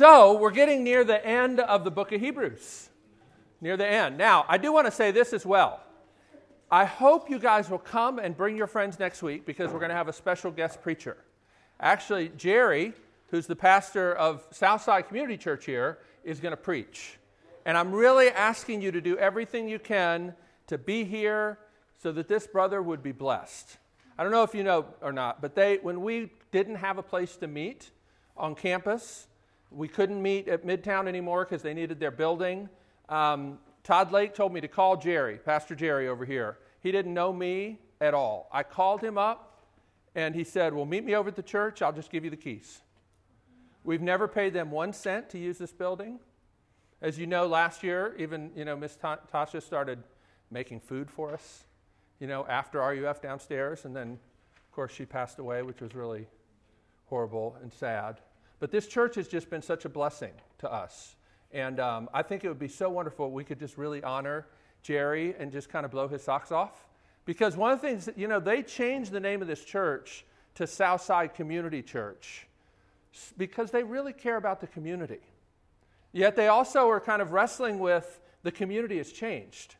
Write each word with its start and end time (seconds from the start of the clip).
So, 0.00 0.32
we're 0.32 0.50
getting 0.50 0.82
near 0.82 1.04
the 1.04 1.22
end 1.26 1.60
of 1.60 1.84
the 1.84 1.90
book 1.90 2.10
of 2.12 2.22
Hebrews. 2.22 2.88
Near 3.60 3.76
the 3.76 3.86
end. 3.86 4.16
Now, 4.16 4.46
I 4.48 4.56
do 4.56 4.72
want 4.72 4.86
to 4.86 4.90
say 4.90 5.10
this 5.10 5.34
as 5.34 5.44
well. 5.44 5.82
I 6.70 6.86
hope 6.86 7.28
you 7.28 7.38
guys 7.38 7.68
will 7.68 7.76
come 7.76 8.18
and 8.18 8.34
bring 8.34 8.56
your 8.56 8.66
friends 8.66 8.98
next 8.98 9.22
week 9.22 9.44
because 9.44 9.70
we're 9.70 9.78
going 9.78 9.90
to 9.90 9.94
have 9.94 10.08
a 10.08 10.12
special 10.14 10.50
guest 10.52 10.80
preacher. 10.80 11.18
Actually, 11.80 12.30
Jerry, 12.38 12.94
who's 13.26 13.46
the 13.46 13.54
pastor 13.54 14.14
of 14.14 14.42
Southside 14.50 15.06
Community 15.06 15.36
Church 15.36 15.66
here, 15.66 15.98
is 16.24 16.40
going 16.40 16.52
to 16.52 16.56
preach. 16.56 17.18
And 17.66 17.76
I'm 17.76 17.92
really 17.92 18.30
asking 18.30 18.80
you 18.80 18.90
to 18.92 19.02
do 19.02 19.18
everything 19.18 19.68
you 19.68 19.78
can 19.78 20.34
to 20.68 20.78
be 20.78 21.04
here 21.04 21.58
so 22.02 22.10
that 22.12 22.26
this 22.26 22.46
brother 22.46 22.80
would 22.80 23.02
be 23.02 23.12
blessed. 23.12 23.76
I 24.16 24.22
don't 24.22 24.32
know 24.32 24.44
if 24.44 24.54
you 24.54 24.64
know 24.64 24.86
or 25.02 25.12
not, 25.12 25.42
but 25.42 25.54
they, 25.54 25.76
when 25.76 26.00
we 26.00 26.32
didn't 26.52 26.76
have 26.76 26.96
a 26.96 27.02
place 27.02 27.36
to 27.36 27.46
meet 27.46 27.90
on 28.34 28.54
campus, 28.54 29.26
we 29.70 29.88
couldn't 29.88 30.20
meet 30.20 30.48
at 30.48 30.64
Midtown 30.64 31.06
anymore 31.06 31.44
because 31.44 31.62
they 31.62 31.74
needed 31.74 32.00
their 32.00 32.10
building. 32.10 32.68
Um, 33.08 33.58
Todd 33.84 34.12
Lake 34.12 34.34
told 34.34 34.52
me 34.52 34.60
to 34.60 34.68
call 34.68 34.96
Jerry, 34.96 35.38
Pastor 35.38 35.74
Jerry 35.74 36.08
over 36.08 36.24
here. 36.24 36.58
He 36.80 36.92
didn't 36.92 37.14
know 37.14 37.32
me 37.32 37.78
at 38.00 38.14
all. 38.14 38.48
I 38.52 38.62
called 38.62 39.00
him 39.00 39.18
up 39.18 39.64
and 40.14 40.34
he 40.34 40.44
said, 40.44 40.74
Well, 40.74 40.86
meet 40.86 41.04
me 41.04 41.14
over 41.14 41.28
at 41.28 41.36
the 41.36 41.42
church. 41.42 41.82
I'll 41.82 41.92
just 41.92 42.10
give 42.10 42.24
you 42.24 42.30
the 42.30 42.36
keys. 42.36 42.80
We've 43.84 44.02
never 44.02 44.28
paid 44.28 44.52
them 44.52 44.70
one 44.70 44.92
cent 44.92 45.30
to 45.30 45.38
use 45.38 45.58
this 45.58 45.72
building. 45.72 46.20
As 47.00 47.18
you 47.18 47.26
know, 47.26 47.46
last 47.46 47.82
year, 47.82 48.14
even, 48.18 48.50
you 48.54 48.64
know, 48.64 48.76
Miss 48.76 48.96
Tasha 48.96 49.62
started 49.62 50.02
making 50.50 50.80
food 50.80 51.10
for 51.10 51.32
us, 51.32 51.64
you 52.18 52.26
know, 52.26 52.44
after 52.46 52.78
RUF 52.78 53.22
downstairs. 53.22 53.86
And 53.86 53.96
then, 53.96 54.12
of 54.12 54.72
course, 54.72 54.92
she 54.92 55.06
passed 55.06 55.38
away, 55.38 55.62
which 55.62 55.80
was 55.80 55.94
really 55.94 56.26
horrible 57.06 57.56
and 57.62 57.72
sad. 57.72 58.20
But 58.60 58.70
this 58.70 58.86
church 58.86 59.16
has 59.16 59.26
just 59.26 59.50
been 59.50 59.62
such 59.62 59.84
a 59.84 59.88
blessing 59.88 60.32
to 60.58 60.72
us. 60.72 61.16
And 61.52 61.80
um, 61.80 62.08
I 62.14 62.22
think 62.22 62.44
it 62.44 62.48
would 62.48 62.58
be 62.58 62.68
so 62.68 62.88
wonderful 62.88 63.26
if 63.26 63.32
we 63.32 63.42
could 63.42 63.58
just 63.58 63.76
really 63.76 64.02
honor 64.04 64.46
Jerry 64.82 65.34
and 65.38 65.50
just 65.50 65.68
kind 65.68 65.84
of 65.84 65.90
blow 65.90 66.06
his 66.06 66.22
socks 66.22 66.52
off. 66.52 66.86
Because 67.24 67.56
one 67.56 67.72
of 67.72 67.80
the 67.80 67.88
things, 67.88 68.04
that, 68.04 68.16
you 68.16 68.28
know, 68.28 68.38
they 68.38 68.62
changed 68.62 69.10
the 69.10 69.20
name 69.20 69.42
of 69.42 69.48
this 69.48 69.64
church 69.64 70.24
to 70.54 70.66
Southside 70.66 71.34
Community 71.34 71.82
Church 71.82 72.46
because 73.36 73.70
they 73.70 73.82
really 73.82 74.12
care 74.12 74.36
about 74.36 74.60
the 74.60 74.66
community. 74.66 75.20
Yet 76.12 76.36
they 76.36 76.48
also 76.48 76.88
are 76.88 77.00
kind 77.00 77.22
of 77.22 77.32
wrestling 77.32 77.78
with 77.78 78.20
the 78.42 78.52
community 78.52 78.98
has 78.98 79.12
changed. 79.12 79.76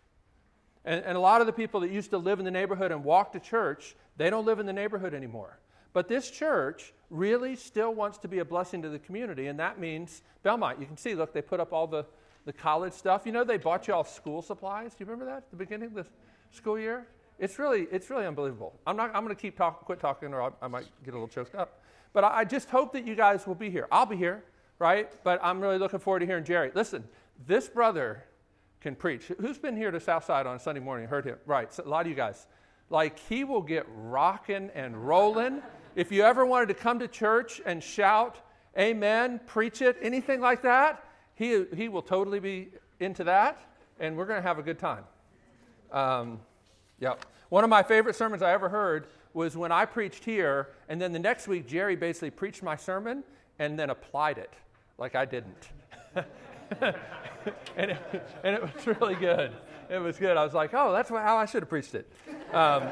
And, 0.85 1.05
and 1.05 1.17
a 1.17 1.21
lot 1.21 1.41
of 1.41 1.47
the 1.47 1.53
people 1.53 1.81
that 1.81 1.91
used 1.91 2.11
to 2.11 2.19
live 2.19 2.39
in 2.39 2.45
the 2.45 2.51
neighborhood 2.51 2.93
and 2.93 3.05
walk 3.05 3.33
to 3.33 3.41
church, 3.41 3.95
they 4.17 4.31
don't 4.31 4.45
live 4.45 4.59
in 4.59 4.67
the 4.67 4.73
neighborhood 4.73 5.15
anymore. 5.15 5.59
But 5.93 6.09
this 6.09 6.31
church 6.31 6.93
really 7.11 7.57
still 7.57 7.93
wants 7.95 8.19
to 8.19 8.29
be 8.29 8.39
a 8.39 8.45
blessing 8.45 8.83
to 8.83 8.89
the 8.89 8.99
community, 8.99 9.49
and 9.49 9.59
that 9.59 9.79
means 9.81 10.23
Belmont. 10.43 10.81
You 10.81 10.87
can 10.87 10.97
see, 10.97 11.15
look, 11.15 11.33
they 11.33 11.43
put 11.43 11.61
up 11.61 11.73
all 11.73 11.87
the, 11.87 12.05
the 12.45 12.53
college 12.53 12.93
stuff. 12.93 13.23
You 13.25 13.33
know, 13.33 13.45
they 13.45 13.57
bought 13.57 13.89
you 13.89 13.95
all 13.95 14.05
school 14.05 14.43
supplies. 14.43 14.93
Do 14.93 14.97
you 15.01 15.07
remember 15.07 15.25
that 15.27 15.39
at 15.39 15.51
the 15.51 15.57
beginning 15.57 15.89
of 15.89 15.95
the 15.95 16.07
school 16.53 16.79
year? 16.79 17.07
It's 17.39 17.59
really, 17.59 17.89
it's 17.91 18.11
really 18.11 18.27
unbelievable. 18.27 18.79
I'm 18.87 18.97
not, 18.97 19.15
I'm 19.15 19.25
going 19.25 19.35
to 19.35 19.41
keep 19.41 19.57
talking, 19.57 19.85
quit 19.85 19.99
talking, 19.99 20.33
or 20.33 20.43
I, 20.43 20.51
I 20.63 20.69
might 20.69 20.87
get 21.05 21.15
a 21.15 21.17
little 21.17 21.29
choked 21.29 21.55
up. 21.55 21.83
But 22.13 22.23
I, 22.23 22.41
I 22.41 22.45
just 22.45 22.71
hope 22.71 22.93
that 22.93 23.07
you 23.07 23.15
guys 23.15 23.47
will 23.47 23.55
be 23.55 23.71
here. 23.71 23.89
I'll 23.91 24.07
be 24.07 24.17
here, 24.17 24.45
right? 24.79 25.13
But 25.25 25.41
I'm 25.43 25.61
really 25.61 25.79
looking 25.79 25.99
forward 25.99 26.21
to 26.21 26.27
hearing 26.27 26.45
Jerry. 26.45 26.71
Listen, 26.75 27.03
this 27.47 27.69
brother 27.69 28.25
can 28.81 28.95
preach. 28.95 29.25
Who's 29.41 29.59
been 29.59 29.77
here 29.77 29.91
to 29.91 30.01
Southside 30.01 30.47
on 30.47 30.59
Sunday 30.61 30.81
morning? 30.81 31.09
Heard 31.09 31.25
him? 31.25 31.37
Right. 31.47 31.73
So 31.73 31.83
a 31.85 31.89
lot 31.89 32.03
of 32.03 32.09
you 32.09 32.15
guys. 32.15 32.47
Like 32.89 33.19
he 33.19 33.45
will 33.45 33.63
get 33.63 33.87
rocking 33.95 34.71
and 34.75 34.97
rolling. 35.07 35.63
If 35.95 36.13
you 36.13 36.23
ever 36.23 36.47
wanted 36.47 36.69
to 36.69 36.75
come 36.75 36.99
to 37.01 37.09
church 37.09 37.61
and 37.67 37.83
shout, 37.83 38.39
Amen, 38.79 39.41
preach 39.47 39.83
it, 39.83 39.97
anything 40.01 40.41
like 40.41 40.63
that, 40.63 41.05
he, 41.35 41.65
he 41.75 41.89
will 41.89 42.03
totally 42.03 42.39
be 42.39 42.69
into 43.01 43.25
that, 43.25 43.59
and 43.99 44.17
we're 44.17 44.27
going 44.27 44.41
to 44.41 44.47
have 44.47 44.59
a 44.59 44.63
good 44.63 44.79
time. 44.79 45.05
Um, 45.91 46.41
yep. 47.01 47.27
One 47.49 47.65
of 47.65 47.71
my 47.71 47.83
favorite 47.83 48.15
sermons 48.15 48.43
I 48.43 48.53
ever 48.53 48.69
heard 48.69 49.09
was 49.35 49.57
when 49.57 49.73
I 49.73 49.85
preached 49.87 50.25
here, 50.25 50.69
and 50.89 51.01
then 51.01 51.13
the 51.13 51.19
next 51.19 51.49
week, 51.49 51.67
Jerry 51.67 51.97
basically 51.97 52.31
preached 52.31 52.63
my 52.63 52.77
sermon 52.77 53.25
and 53.59 53.79
then 53.79 53.91
applied 53.91 54.39
it 54.39 54.53
like 54.99 55.17
I 55.17 55.25
didn't. 55.25 55.69
and, 56.15 57.91
it, 57.91 58.29
and 58.45 58.55
it 58.55 58.63
was 58.63 58.87
really 58.87 59.17
good. 59.17 59.53
It 59.89 59.99
was 59.99 60.17
good. 60.17 60.37
I 60.37 60.45
was 60.45 60.55
like, 60.55 60.75
oh, 60.75 60.93
that's 60.93 61.09
how 61.09 61.37
I 61.37 61.47
should 61.47 61.63
have 61.63 61.69
preached 61.69 61.95
it. 61.97 62.09
Um, 62.53 62.85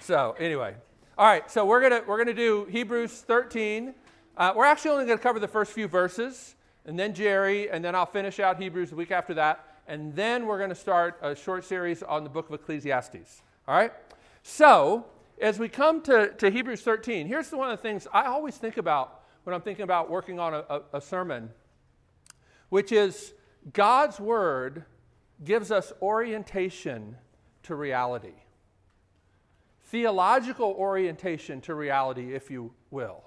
so, 0.00 0.36
anyway. 0.38 0.74
All 1.18 1.26
right, 1.26 1.50
so 1.50 1.64
we're 1.64 1.80
gonna 1.80 2.00
we're 2.06 2.16
gonna 2.16 2.32
do 2.32 2.64
Hebrews 2.66 3.10
13. 3.10 3.92
Uh, 4.36 4.52
we're 4.54 4.64
actually 4.64 4.92
only 4.92 5.06
to 5.06 5.18
cover 5.18 5.40
the 5.40 5.48
first 5.48 5.72
few 5.72 5.88
verses, 5.88 6.54
and 6.86 6.96
then 6.96 7.12
Jerry, 7.12 7.68
and 7.68 7.84
then 7.84 7.96
I'll 7.96 8.06
finish 8.06 8.38
out 8.38 8.62
Hebrews 8.62 8.90
the 8.90 8.94
week 8.94 9.10
after 9.10 9.34
that. 9.34 9.80
And 9.88 10.14
then 10.14 10.46
we're 10.46 10.58
to 10.68 10.76
start 10.76 11.18
a 11.20 11.34
short 11.34 11.64
series 11.64 12.04
on 12.04 12.22
the 12.22 12.30
book 12.30 12.48
of 12.48 12.54
Ecclesiastes. 12.54 13.42
All 13.66 13.74
right? 13.74 13.92
So, 14.44 15.06
as 15.40 15.58
we 15.58 15.68
come 15.68 16.02
to, 16.02 16.28
to 16.34 16.50
Hebrews 16.52 16.82
13, 16.82 17.26
here's 17.26 17.50
one 17.50 17.68
of 17.68 17.76
the 17.76 17.82
things 17.82 18.06
I 18.12 18.26
always 18.26 18.56
think 18.56 18.76
about 18.76 19.24
when 19.42 19.54
I'm 19.54 19.62
thinking 19.62 19.82
about 19.82 20.08
working 20.08 20.38
on 20.38 20.54
a, 20.54 20.64
a, 20.70 20.82
a 20.92 21.00
sermon, 21.00 21.50
which 22.68 22.92
is 22.92 23.34
God's 23.72 24.20
Word 24.20 24.84
gives 25.44 25.72
us 25.72 25.92
orientation 26.00 27.16
to 27.64 27.74
reality 27.74 28.34
theological 29.88 30.74
orientation 30.78 31.60
to 31.62 31.74
reality, 31.74 32.34
if 32.34 32.50
you 32.50 32.72
will. 32.90 33.24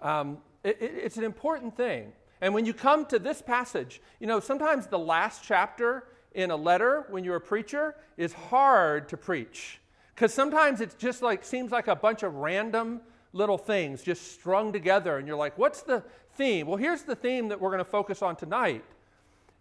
Um, 0.00 0.38
it, 0.64 0.78
it, 0.80 0.92
it's 1.04 1.16
an 1.16 1.24
important 1.24 1.76
thing. 1.76 2.12
And 2.40 2.52
when 2.52 2.66
you 2.66 2.74
come 2.74 3.06
to 3.06 3.18
this 3.18 3.40
passage, 3.40 4.00
you 4.20 4.26
know, 4.26 4.40
sometimes 4.40 4.86
the 4.86 4.98
last 4.98 5.42
chapter 5.42 6.04
in 6.34 6.50
a 6.50 6.56
letter, 6.56 7.06
when 7.08 7.24
you're 7.24 7.36
a 7.36 7.40
preacher, 7.40 7.94
is 8.16 8.32
hard 8.32 9.08
to 9.08 9.16
preach. 9.16 9.80
Because 10.14 10.32
sometimes 10.32 10.80
it 10.80 10.94
just 10.98 11.22
like 11.22 11.44
seems 11.44 11.72
like 11.72 11.88
a 11.88 11.96
bunch 11.96 12.22
of 12.22 12.34
random 12.34 13.00
little 13.32 13.58
things 13.58 14.02
just 14.02 14.32
strung 14.32 14.72
together, 14.72 15.18
and 15.18 15.26
you're 15.26 15.36
like, 15.36 15.58
what's 15.58 15.82
the 15.82 16.02
theme? 16.34 16.66
Well, 16.66 16.78
here's 16.78 17.02
the 17.02 17.14
theme 17.14 17.48
that 17.48 17.60
we're 17.60 17.70
going 17.70 17.84
to 17.84 17.90
focus 17.90 18.22
on 18.22 18.36
tonight 18.36 18.84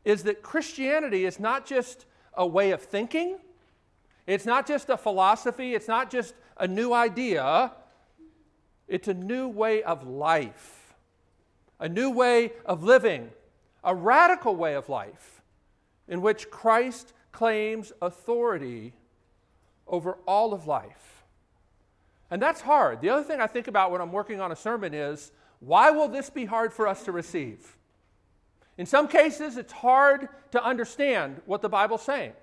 is 0.06 0.24
that 0.24 0.42
Christianity 0.42 1.26
is 1.26 1.40
not 1.40 1.66
just 1.66 2.06
a 2.36 2.46
way 2.46 2.72
of 2.72 2.82
thinking, 2.82 3.38
it's 4.28 4.46
not 4.46 4.68
just 4.68 4.90
a 4.90 4.98
philosophy, 4.98 5.76
it's 5.76 5.88
not 5.88 6.10
just 6.10 6.34
a 6.58 6.68
new 6.68 6.94
idea, 6.94 7.72
it's 8.88 9.08
a 9.08 9.14
new 9.14 9.48
way 9.48 9.84
of 9.84 10.08
life, 10.08 10.96
a 11.80 11.90
new 11.90 12.10
way 12.10 12.54
of 12.66 12.84
living, 12.84 13.30
a 13.84 13.94
radical 13.94 14.56
way 14.56 14.76
of 14.76 14.90
life 14.90 15.42
in 16.08 16.22
which 16.22 16.50
Christ 16.50 17.14
claims 17.32 17.92
authority 18.02 18.94
over 19.88 20.18
all 20.28 20.54
of 20.54 20.68
life. 20.68 21.24
And 22.32 22.42
that's 22.42 22.62
hard. 22.62 23.02
The 23.02 23.10
other 23.10 23.24
thing 23.24 23.42
I 23.42 23.48
think 23.48 23.68
about 23.68 23.92
when 23.92 24.02
I'm 24.02 24.12
working 24.12 24.42
on 24.42 24.52
a 24.52 24.56
sermon 24.56 24.94
is 24.94 25.32
why 25.60 25.92
will 25.92 26.08
this 26.08 26.30
be 26.30 26.46
hard 26.46 26.74
for 26.74 26.88
us 26.88 27.04
to 27.04 27.12
receive? 27.12 27.78
In 28.78 28.86
some 28.86 29.08
cases, 29.08 29.58
it's 29.58 29.72
hard 29.72 30.28
to 30.52 30.64
understand 30.64 31.42
what 31.46 31.62
the 31.62 31.70
Bible's 31.70 32.02
saying. 32.02 32.34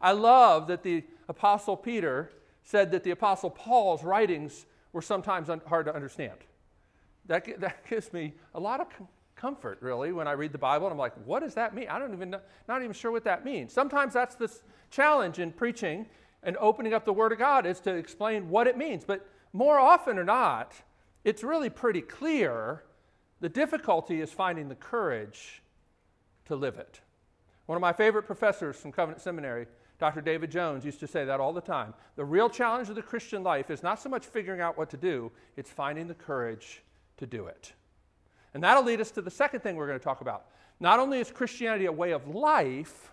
I 0.00 0.12
love 0.12 0.66
that 0.68 0.82
the 0.82 1.04
Apostle 1.28 1.76
Peter 1.76 2.30
said 2.62 2.90
that 2.92 3.04
the 3.04 3.10
Apostle 3.10 3.50
Paul's 3.50 4.02
writings 4.02 4.66
were 4.92 5.02
sometimes 5.02 5.48
un- 5.50 5.60
hard 5.66 5.86
to 5.86 5.94
understand. 5.94 6.38
That, 7.26 7.60
that 7.60 7.86
gives 7.88 8.12
me 8.12 8.34
a 8.54 8.60
lot 8.60 8.80
of 8.80 8.88
com- 8.90 9.08
comfort, 9.36 9.78
really, 9.80 10.12
when 10.12 10.28
I 10.28 10.32
read 10.32 10.52
the 10.52 10.58
Bible. 10.58 10.86
And 10.86 10.92
I'm 10.92 10.98
like, 10.98 11.14
what 11.24 11.40
does 11.40 11.54
that 11.54 11.74
mean? 11.74 11.88
I 11.88 11.98
don't 11.98 12.12
even 12.12 12.30
know, 12.30 12.40
not 12.68 12.82
even 12.82 12.92
sure 12.92 13.10
what 13.10 13.24
that 13.24 13.44
means. 13.44 13.72
Sometimes 13.72 14.12
that's 14.12 14.34
the 14.34 14.50
challenge 14.90 15.38
in 15.38 15.52
preaching 15.52 16.06
and 16.42 16.56
opening 16.58 16.94
up 16.94 17.04
the 17.04 17.12
Word 17.12 17.32
of 17.32 17.38
God 17.38 17.66
is 17.66 17.80
to 17.80 17.94
explain 17.94 18.48
what 18.48 18.66
it 18.66 18.76
means. 18.76 19.04
But 19.04 19.26
more 19.52 19.78
often 19.78 20.18
or 20.18 20.24
not, 20.24 20.74
it's 21.24 21.42
really 21.42 21.70
pretty 21.70 22.00
clear. 22.00 22.82
The 23.40 23.48
difficulty 23.48 24.20
is 24.20 24.30
finding 24.30 24.68
the 24.68 24.74
courage 24.74 25.62
to 26.46 26.56
live 26.56 26.78
it. 26.78 27.00
One 27.66 27.76
of 27.76 27.82
my 27.82 27.92
favorite 27.92 28.24
professors 28.24 28.76
from 28.76 28.92
Covenant 28.92 29.22
Seminary 29.22 29.66
Dr. 30.00 30.22
David 30.22 30.50
Jones 30.50 30.84
used 30.84 30.98
to 31.00 31.06
say 31.06 31.26
that 31.26 31.40
all 31.40 31.52
the 31.52 31.60
time. 31.60 31.92
The 32.16 32.24
real 32.24 32.48
challenge 32.48 32.88
of 32.88 32.94
the 32.94 33.02
Christian 33.02 33.42
life 33.42 33.70
is 33.70 33.82
not 33.82 34.00
so 34.00 34.08
much 34.08 34.24
figuring 34.24 34.62
out 34.62 34.78
what 34.78 34.88
to 34.90 34.96
do, 34.96 35.30
it's 35.56 35.70
finding 35.70 36.08
the 36.08 36.14
courage 36.14 36.82
to 37.18 37.26
do 37.26 37.46
it. 37.46 37.74
And 38.54 38.64
that'll 38.64 38.82
lead 38.82 39.00
us 39.02 39.10
to 39.12 39.22
the 39.22 39.30
second 39.30 39.60
thing 39.60 39.76
we're 39.76 39.86
going 39.86 39.98
to 39.98 40.04
talk 40.04 40.22
about. 40.22 40.46
Not 40.80 40.98
only 40.98 41.20
is 41.20 41.30
Christianity 41.30 41.84
a 41.84 41.92
way 41.92 42.12
of 42.12 42.26
life, 42.26 43.12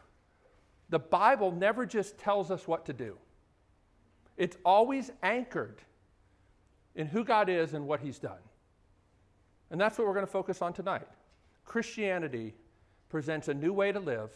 the 0.89 0.98
Bible 0.98 1.51
never 1.51 1.86
just 1.86 2.18
tells 2.18 2.50
us 2.50 2.68
what 2.68 2.86
to 2.86 2.94
do, 2.94 3.18
it's 4.38 4.57
always 4.63 5.12
anchored 5.22 5.81
in 6.95 7.06
who 7.06 7.25
God 7.25 7.50
is 7.50 7.74
and 7.74 7.86
what 7.86 8.00
He's 8.00 8.18
done. 8.18 8.39
And 9.72 9.80
that's 9.80 9.98
what 9.98 10.07
we're 10.07 10.13
going 10.13 10.25
to 10.25 10.31
focus 10.31 10.62
on 10.62 10.72
tonight. 10.72 11.07
Christianity 11.66 12.54
presents 13.10 13.50
a 13.50 13.54
new 13.54 13.74
way 13.74 13.92
to 13.92 14.00
live 14.00 14.31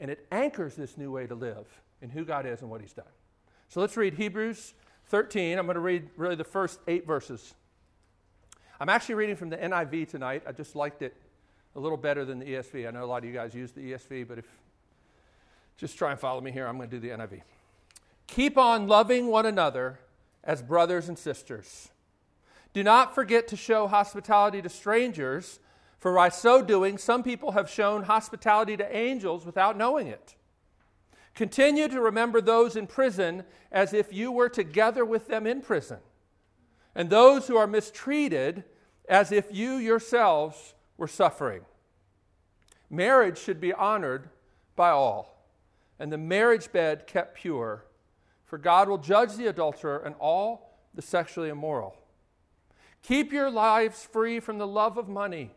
and 0.00 0.10
it 0.10 0.26
anchors 0.32 0.74
this 0.74 0.96
new 0.96 1.10
way 1.10 1.26
to 1.26 1.34
live 1.34 1.66
in 2.02 2.10
who 2.10 2.24
God 2.24 2.46
is 2.46 2.62
and 2.62 2.70
what 2.70 2.80
He's 2.80 2.92
done. 2.92 3.04
So 3.68 3.80
let's 3.80 3.96
read 3.96 4.14
Hebrews 4.14 4.74
13. 5.06 5.58
I'm 5.58 5.66
going 5.66 5.74
to 5.74 5.80
read 5.80 6.08
really 6.16 6.34
the 6.34 6.44
first 6.44 6.80
eight 6.88 7.06
verses. 7.06 7.54
I'm 8.80 8.88
actually 8.88 9.16
reading 9.16 9.36
from 9.36 9.50
the 9.50 9.58
NIV 9.58 10.08
tonight. 10.08 10.42
I 10.46 10.52
just 10.52 10.74
liked 10.74 11.02
it 11.02 11.14
a 11.76 11.80
little 11.80 11.98
better 11.98 12.24
than 12.24 12.38
the 12.38 12.46
ESV. 12.46 12.88
I 12.88 12.90
know 12.90 13.04
a 13.04 13.06
lot 13.06 13.18
of 13.18 13.24
you 13.24 13.34
guys 13.34 13.54
use 13.54 13.72
the 13.72 13.92
ESV, 13.92 14.26
but 14.26 14.38
if 14.38 14.46
just 15.76 15.96
try 15.96 16.10
and 16.10 16.18
follow 16.18 16.40
me 16.40 16.50
here, 16.50 16.66
I'm 16.66 16.76
going 16.76 16.90
to 16.90 17.00
do 17.00 17.08
the 17.08 17.14
NIV. 17.14 17.42
Keep 18.26 18.58
on 18.58 18.86
loving 18.86 19.26
one 19.28 19.46
another 19.46 19.98
as 20.44 20.62
brothers 20.62 21.08
and 21.08 21.18
sisters. 21.18 21.88
Do 22.72 22.82
not 22.82 23.14
forget 23.14 23.48
to 23.48 23.56
show 23.56 23.88
hospitality 23.88 24.62
to 24.62 24.68
strangers, 24.68 25.58
for 26.00 26.14
by 26.14 26.30
so 26.30 26.62
doing, 26.62 26.96
some 26.96 27.22
people 27.22 27.52
have 27.52 27.68
shown 27.68 28.04
hospitality 28.04 28.76
to 28.78 28.96
angels 28.96 29.44
without 29.44 29.76
knowing 29.76 30.06
it. 30.06 30.34
Continue 31.34 31.88
to 31.88 32.00
remember 32.00 32.40
those 32.40 32.74
in 32.74 32.86
prison 32.86 33.44
as 33.70 33.92
if 33.92 34.12
you 34.12 34.32
were 34.32 34.48
together 34.48 35.04
with 35.04 35.28
them 35.28 35.46
in 35.46 35.60
prison, 35.60 35.98
and 36.94 37.08
those 37.10 37.46
who 37.46 37.56
are 37.56 37.66
mistreated 37.66 38.64
as 39.08 39.30
if 39.30 39.54
you 39.54 39.74
yourselves 39.74 40.74
were 40.96 41.06
suffering. 41.06 41.60
Marriage 42.88 43.38
should 43.38 43.60
be 43.60 43.72
honored 43.72 44.30
by 44.76 44.88
all, 44.88 45.46
and 45.98 46.10
the 46.10 46.18
marriage 46.18 46.72
bed 46.72 47.06
kept 47.06 47.36
pure, 47.36 47.84
for 48.46 48.56
God 48.56 48.88
will 48.88 48.98
judge 48.98 49.36
the 49.36 49.46
adulterer 49.46 49.98
and 49.98 50.14
all 50.18 50.78
the 50.94 51.02
sexually 51.02 51.50
immoral. 51.50 51.94
Keep 53.02 53.32
your 53.32 53.50
lives 53.50 54.02
free 54.02 54.40
from 54.40 54.56
the 54.58 54.66
love 54.66 54.96
of 54.96 55.08
money 55.08 55.52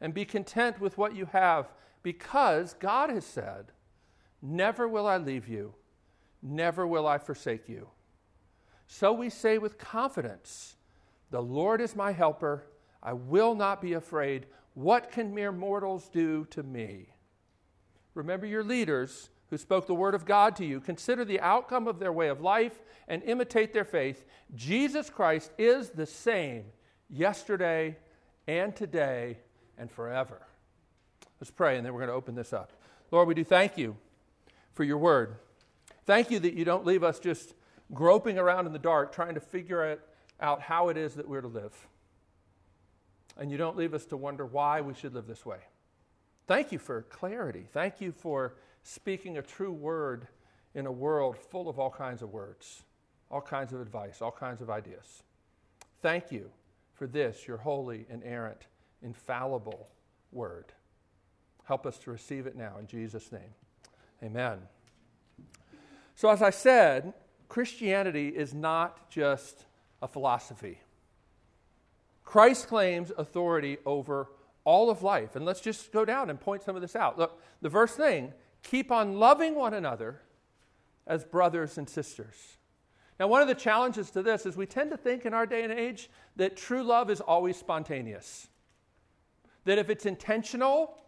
and 0.00 0.12
be 0.12 0.24
content 0.24 0.80
with 0.80 0.98
what 0.98 1.14
you 1.14 1.26
have, 1.26 1.72
because 2.02 2.74
God 2.74 3.10
has 3.10 3.24
said, 3.24 3.72
Never 4.42 4.86
will 4.86 5.06
I 5.06 5.16
leave 5.16 5.48
you, 5.48 5.74
never 6.42 6.86
will 6.86 7.06
I 7.06 7.18
forsake 7.18 7.68
you. 7.68 7.88
So 8.86 9.12
we 9.12 9.30
say 9.30 9.58
with 9.58 9.78
confidence, 9.78 10.76
The 11.30 11.42
Lord 11.42 11.80
is 11.80 11.96
my 11.96 12.12
helper. 12.12 12.66
I 13.02 13.12
will 13.12 13.54
not 13.54 13.82
be 13.82 13.94
afraid. 13.94 14.46
What 14.74 15.10
can 15.10 15.34
mere 15.34 15.52
mortals 15.52 16.08
do 16.08 16.46
to 16.50 16.62
me? 16.62 17.08
Remember 18.14 18.46
your 18.46 18.64
leaders 18.64 19.30
who 19.50 19.58
spoke 19.58 19.86
the 19.86 19.94
word 19.94 20.14
of 20.14 20.24
God 20.24 20.56
to 20.56 20.64
you. 20.64 20.80
Consider 20.80 21.24
the 21.24 21.40
outcome 21.40 21.86
of 21.86 21.98
their 21.98 22.12
way 22.12 22.28
of 22.28 22.40
life 22.40 22.80
and 23.08 23.22
imitate 23.24 23.72
their 23.72 23.84
faith. 23.84 24.24
Jesus 24.54 25.10
Christ 25.10 25.52
is 25.58 25.90
the 25.90 26.06
same 26.06 26.64
yesterday 27.08 27.96
and 28.46 28.74
today 28.74 29.38
and 29.78 29.90
forever. 29.90 30.46
Let's 31.40 31.50
pray, 31.50 31.76
and 31.76 31.84
then 31.84 31.92
we're 31.92 32.00
going 32.00 32.10
to 32.10 32.14
open 32.14 32.34
this 32.34 32.52
up. 32.52 32.72
Lord, 33.10 33.28
we 33.28 33.34
do 33.34 33.44
thank 33.44 33.76
you 33.76 33.96
for 34.72 34.84
your 34.84 34.98
word. 34.98 35.36
Thank 36.06 36.30
you 36.30 36.38
that 36.40 36.54
you 36.54 36.64
don't 36.64 36.84
leave 36.84 37.02
us 37.02 37.18
just 37.18 37.54
groping 37.92 38.38
around 38.38 38.66
in 38.66 38.72
the 38.72 38.78
dark 38.78 39.14
trying 39.14 39.34
to 39.34 39.40
figure 39.40 39.98
out 40.40 40.60
how 40.60 40.88
it 40.88 40.96
is 40.96 41.14
that 41.14 41.28
we're 41.28 41.40
to 41.40 41.48
live. 41.48 41.72
And 43.36 43.50
you 43.50 43.56
don't 43.56 43.76
leave 43.76 43.94
us 43.94 44.04
to 44.06 44.16
wonder 44.16 44.46
why 44.46 44.80
we 44.80 44.94
should 44.94 45.14
live 45.14 45.26
this 45.26 45.44
way. 45.44 45.58
Thank 46.46 46.72
you 46.72 46.78
for 46.78 47.02
clarity. 47.02 47.66
Thank 47.72 48.00
you 48.00 48.12
for 48.12 48.54
speaking 48.82 49.38
a 49.38 49.42
true 49.42 49.72
word 49.72 50.28
in 50.74 50.86
a 50.86 50.92
world 50.92 51.38
full 51.38 51.68
of 51.68 51.78
all 51.78 51.90
kinds 51.90 52.22
of 52.22 52.32
words, 52.32 52.82
all 53.30 53.40
kinds 53.40 53.72
of 53.72 53.80
advice, 53.80 54.20
all 54.20 54.32
kinds 54.32 54.60
of 54.60 54.70
ideas. 54.70 55.22
Thank 56.02 56.30
you 56.30 56.50
for 56.92 57.06
this, 57.06 57.48
your 57.48 57.56
holy, 57.56 58.06
inerrant, 58.10 58.66
infallible 59.04 59.88
word. 60.32 60.72
Help 61.64 61.86
us 61.86 61.98
to 61.98 62.10
receive 62.10 62.46
it 62.46 62.56
now 62.56 62.76
in 62.78 62.86
Jesus' 62.86 63.30
name. 63.30 63.54
Amen. 64.22 64.58
So, 66.16 66.28
as 66.30 66.42
I 66.42 66.50
said, 66.50 67.12
Christianity 67.48 68.28
is 68.28 68.54
not 68.54 69.10
just 69.10 69.64
a 70.02 70.08
philosophy. 70.08 70.80
Christ 72.24 72.68
claims 72.68 73.12
authority 73.16 73.78
over 73.86 74.28
all 74.64 74.90
of 74.90 75.02
life. 75.02 75.36
And 75.36 75.44
let's 75.44 75.60
just 75.60 75.92
go 75.92 76.04
down 76.04 76.30
and 76.30 76.40
point 76.40 76.62
some 76.62 76.74
of 76.74 76.82
this 76.82 76.96
out. 76.96 77.18
Look, 77.18 77.40
the 77.60 77.70
first 77.70 77.96
thing 77.96 78.32
keep 78.62 78.90
on 78.90 79.18
loving 79.18 79.54
one 79.54 79.74
another 79.74 80.22
as 81.06 81.22
brothers 81.22 81.76
and 81.76 81.88
sisters. 81.88 82.56
Now, 83.20 83.28
one 83.28 83.42
of 83.42 83.48
the 83.48 83.54
challenges 83.54 84.10
to 84.12 84.22
this 84.22 84.46
is 84.46 84.56
we 84.56 84.66
tend 84.66 84.90
to 84.90 84.96
think 84.96 85.26
in 85.26 85.34
our 85.34 85.46
day 85.46 85.62
and 85.62 85.72
age 85.72 86.10
that 86.36 86.56
true 86.56 86.82
love 86.82 87.10
is 87.10 87.20
always 87.20 87.56
spontaneous. 87.56 88.48
That 89.64 89.78
if 89.78 89.90
it's 89.90 90.06
intentional 90.06 90.98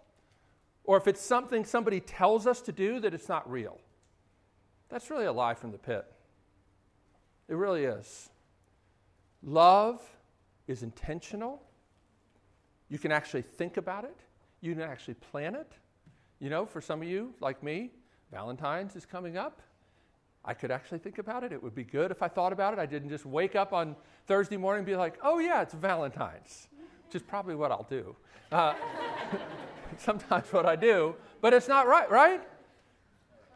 or 0.84 0.96
if 0.96 1.06
it's 1.06 1.20
something 1.20 1.64
somebody 1.64 2.00
tells 2.00 2.46
us 2.46 2.60
to 2.62 2.72
do, 2.72 3.00
that 3.00 3.12
it's 3.12 3.28
not 3.28 3.50
real. 3.50 3.78
That's 4.88 5.10
really 5.10 5.26
a 5.26 5.32
lie 5.32 5.54
from 5.54 5.72
the 5.72 5.78
pit. 5.78 6.04
It 7.48 7.54
really 7.54 7.84
is. 7.84 8.30
Love 9.42 10.02
is 10.66 10.82
intentional. 10.82 11.62
You 12.88 12.98
can 12.98 13.12
actually 13.12 13.42
think 13.42 13.76
about 13.76 14.04
it, 14.04 14.16
you 14.60 14.72
can 14.72 14.82
actually 14.82 15.14
plan 15.14 15.54
it. 15.54 15.72
You 16.38 16.50
know, 16.50 16.66
for 16.66 16.80
some 16.80 17.00
of 17.00 17.08
you, 17.08 17.32
like 17.40 17.62
me, 17.62 17.92
Valentine's 18.30 18.94
is 18.94 19.06
coming 19.06 19.36
up. 19.38 19.62
I 20.44 20.54
could 20.54 20.70
actually 20.70 20.98
think 20.98 21.18
about 21.18 21.42
it. 21.44 21.52
It 21.52 21.62
would 21.62 21.74
be 21.74 21.82
good 21.82 22.10
if 22.10 22.22
I 22.22 22.28
thought 22.28 22.52
about 22.52 22.72
it. 22.72 22.78
I 22.78 22.86
didn't 22.86 23.08
just 23.08 23.26
wake 23.26 23.56
up 23.56 23.72
on 23.72 23.96
Thursday 24.26 24.56
morning 24.56 24.80
and 24.80 24.86
be 24.86 24.94
like, 24.94 25.18
oh, 25.22 25.38
yeah, 25.38 25.62
it's 25.62 25.74
Valentine's, 25.74 26.68
which 27.06 27.16
is 27.16 27.22
probably 27.22 27.54
what 27.54 27.70
I'll 27.70 27.86
do. 27.88 28.16
Uh, 28.50 28.74
sometimes 29.98 30.52
what 30.52 30.66
I 30.66 30.76
do, 30.76 31.14
but 31.40 31.52
it's 31.54 31.68
not 31.68 31.86
right, 31.86 32.10
right? 32.10 32.42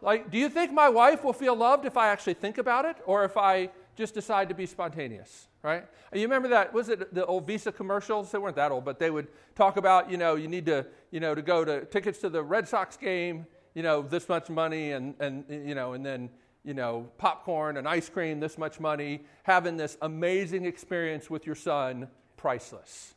Like, 0.02 0.30
do 0.30 0.38
you 0.38 0.48
think 0.48 0.72
my 0.72 0.88
wife 0.88 1.24
will 1.24 1.32
feel 1.32 1.54
loved 1.54 1.84
if 1.84 1.96
I 1.96 2.08
actually 2.08 2.34
think 2.34 2.58
about 2.58 2.84
it 2.84 2.96
or 3.06 3.24
if 3.24 3.36
I 3.36 3.70
just 3.96 4.14
decide 4.14 4.48
to 4.48 4.54
be 4.54 4.64
spontaneous, 4.64 5.48
right? 5.62 5.84
You 6.12 6.22
remember 6.22 6.48
that, 6.48 6.72
was 6.72 6.88
it 6.88 7.12
the 7.14 7.26
old 7.26 7.46
Visa 7.46 7.70
commercials? 7.70 8.30
They 8.30 8.38
weren't 8.38 8.56
that 8.56 8.72
old, 8.72 8.84
but 8.84 8.98
they 8.98 9.10
would 9.10 9.28
talk 9.54 9.76
about, 9.76 10.10
you 10.10 10.16
know, 10.16 10.36
you 10.36 10.48
need 10.48 10.64
to, 10.66 10.86
you 11.10 11.20
know, 11.20 11.34
to 11.34 11.42
go 11.42 11.64
to 11.64 11.84
tickets 11.84 12.18
to 12.20 12.30
the 12.30 12.42
Red 12.42 12.66
Sox 12.66 12.96
game, 12.96 13.46
you 13.74 13.82
know, 13.82 14.00
this 14.00 14.28
much 14.28 14.48
money 14.48 14.92
and, 14.92 15.14
and 15.20 15.44
you 15.48 15.74
know, 15.74 15.92
and 15.92 16.06
then, 16.06 16.30
you 16.64 16.72
know, 16.72 17.10
popcorn 17.18 17.76
and 17.76 17.86
ice 17.86 18.08
cream, 18.08 18.40
this 18.40 18.56
much 18.56 18.80
money, 18.80 19.20
having 19.42 19.76
this 19.76 19.98
amazing 20.00 20.64
experience 20.64 21.28
with 21.28 21.46
your 21.46 21.56
son, 21.56 22.08
priceless. 22.36 23.14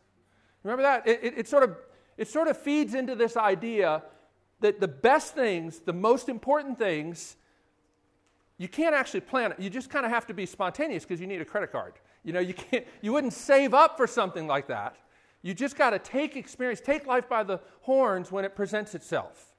Remember 0.64 0.84
that? 0.84 1.08
It, 1.08 1.20
it, 1.24 1.34
it 1.40 1.48
sort 1.48 1.64
of, 1.64 1.76
it 2.18 2.28
sort 2.28 2.48
of 2.48 2.58
feeds 2.58 2.94
into 2.94 3.16
this 3.16 3.38
idea 3.38 4.04
that 4.62 4.80
the 4.80 4.88
best 4.88 5.36
things, 5.36 5.80
the 5.80 5.94
most 5.94 6.30
important 6.30 6.80
things, 6.80 7.36
you 8.58 8.68
can't 8.68 8.96
actually 8.96 9.22
plan 9.22 9.52
it. 9.52 9.60
You 9.60 9.70
just 9.70 9.90
kind 9.90 10.06
of 10.06 10.12
have 10.12 10.26
to 10.28 10.34
be 10.34 10.46
spontaneous 10.46 11.04
because 11.04 11.20
you 11.20 11.28
need 11.28 11.42
a 11.42 11.46
credit 11.46 11.72
card. 11.72 11.94
You 12.24 12.32
know, 12.32 12.40
you 12.40 12.54
can't 12.54 12.86
you 13.02 13.12
wouldn't 13.12 13.34
save 13.34 13.74
up 13.74 13.98
for 13.98 14.08
something 14.08 14.48
like 14.48 14.68
that. 14.68 14.96
You 15.42 15.54
just 15.54 15.76
got 15.76 15.90
to 15.90 16.00
take 16.00 16.38
experience, 16.38 16.80
take 16.80 17.06
life 17.06 17.28
by 17.28 17.44
the 17.44 17.60
horns 17.82 18.32
when 18.32 18.46
it 18.46 18.56
presents 18.56 18.96
itself. 18.96 19.54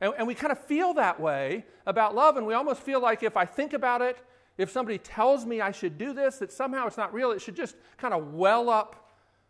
And, 0.00 0.12
and 0.18 0.26
we 0.26 0.34
kind 0.34 0.50
of 0.50 0.58
feel 0.58 0.94
that 0.94 1.20
way 1.20 1.64
about 1.86 2.14
love, 2.14 2.36
and 2.36 2.46
we 2.46 2.54
almost 2.54 2.82
feel 2.82 3.00
like 3.00 3.22
if 3.22 3.36
I 3.36 3.44
think 3.44 3.72
about 3.72 4.02
it, 4.02 4.18
if 4.56 4.70
somebody 4.70 4.98
tells 4.98 5.46
me 5.46 5.60
I 5.60 5.70
should 5.70 5.96
do 5.96 6.12
this, 6.12 6.38
that 6.38 6.50
somehow 6.50 6.88
it's 6.88 6.96
not 6.96 7.14
real, 7.14 7.30
it 7.30 7.40
should 7.40 7.54
just 7.54 7.76
kind 7.96 8.12
of 8.12 8.34
well 8.34 8.68
up 8.68 9.07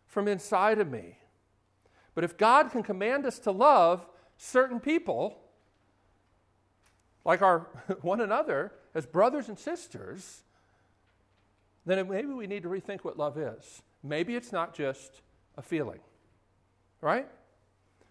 from 0.09 0.27
inside 0.27 0.79
of 0.79 0.89
me. 0.89 1.17
But 2.15 2.23
if 2.23 2.35
God 2.37 2.71
can 2.71 2.83
command 2.83 3.25
us 3.25 3.39
to 3.39 3.51
love 3.51 4.05
certain 4.35 4.79
people, 4.79 5.37
like 7.23 7.41
our 7.41 7.59
one 8.01 8.19
another, 8.19 8.73
as 8.93 9.05
brothers 9.05 9.47
and 9.47 9.57
sisters, 9.57 10.41
then 11.85 12.09
maybe 12.09 12.27
we 12.27 12.47
need 12.47 12.63
to 12.63 12.69
rethink 12.69 13.01
what 13.01 13.17
love 13.17 13.37
is. 13.37 13.83
Maybe 14.03 14.35
it's 14.35 14.51
not 14.51 14.73
just 14.73 15.21
a 15.55 15.61
feeling, 15.61 15.99
right? 17.01 17.27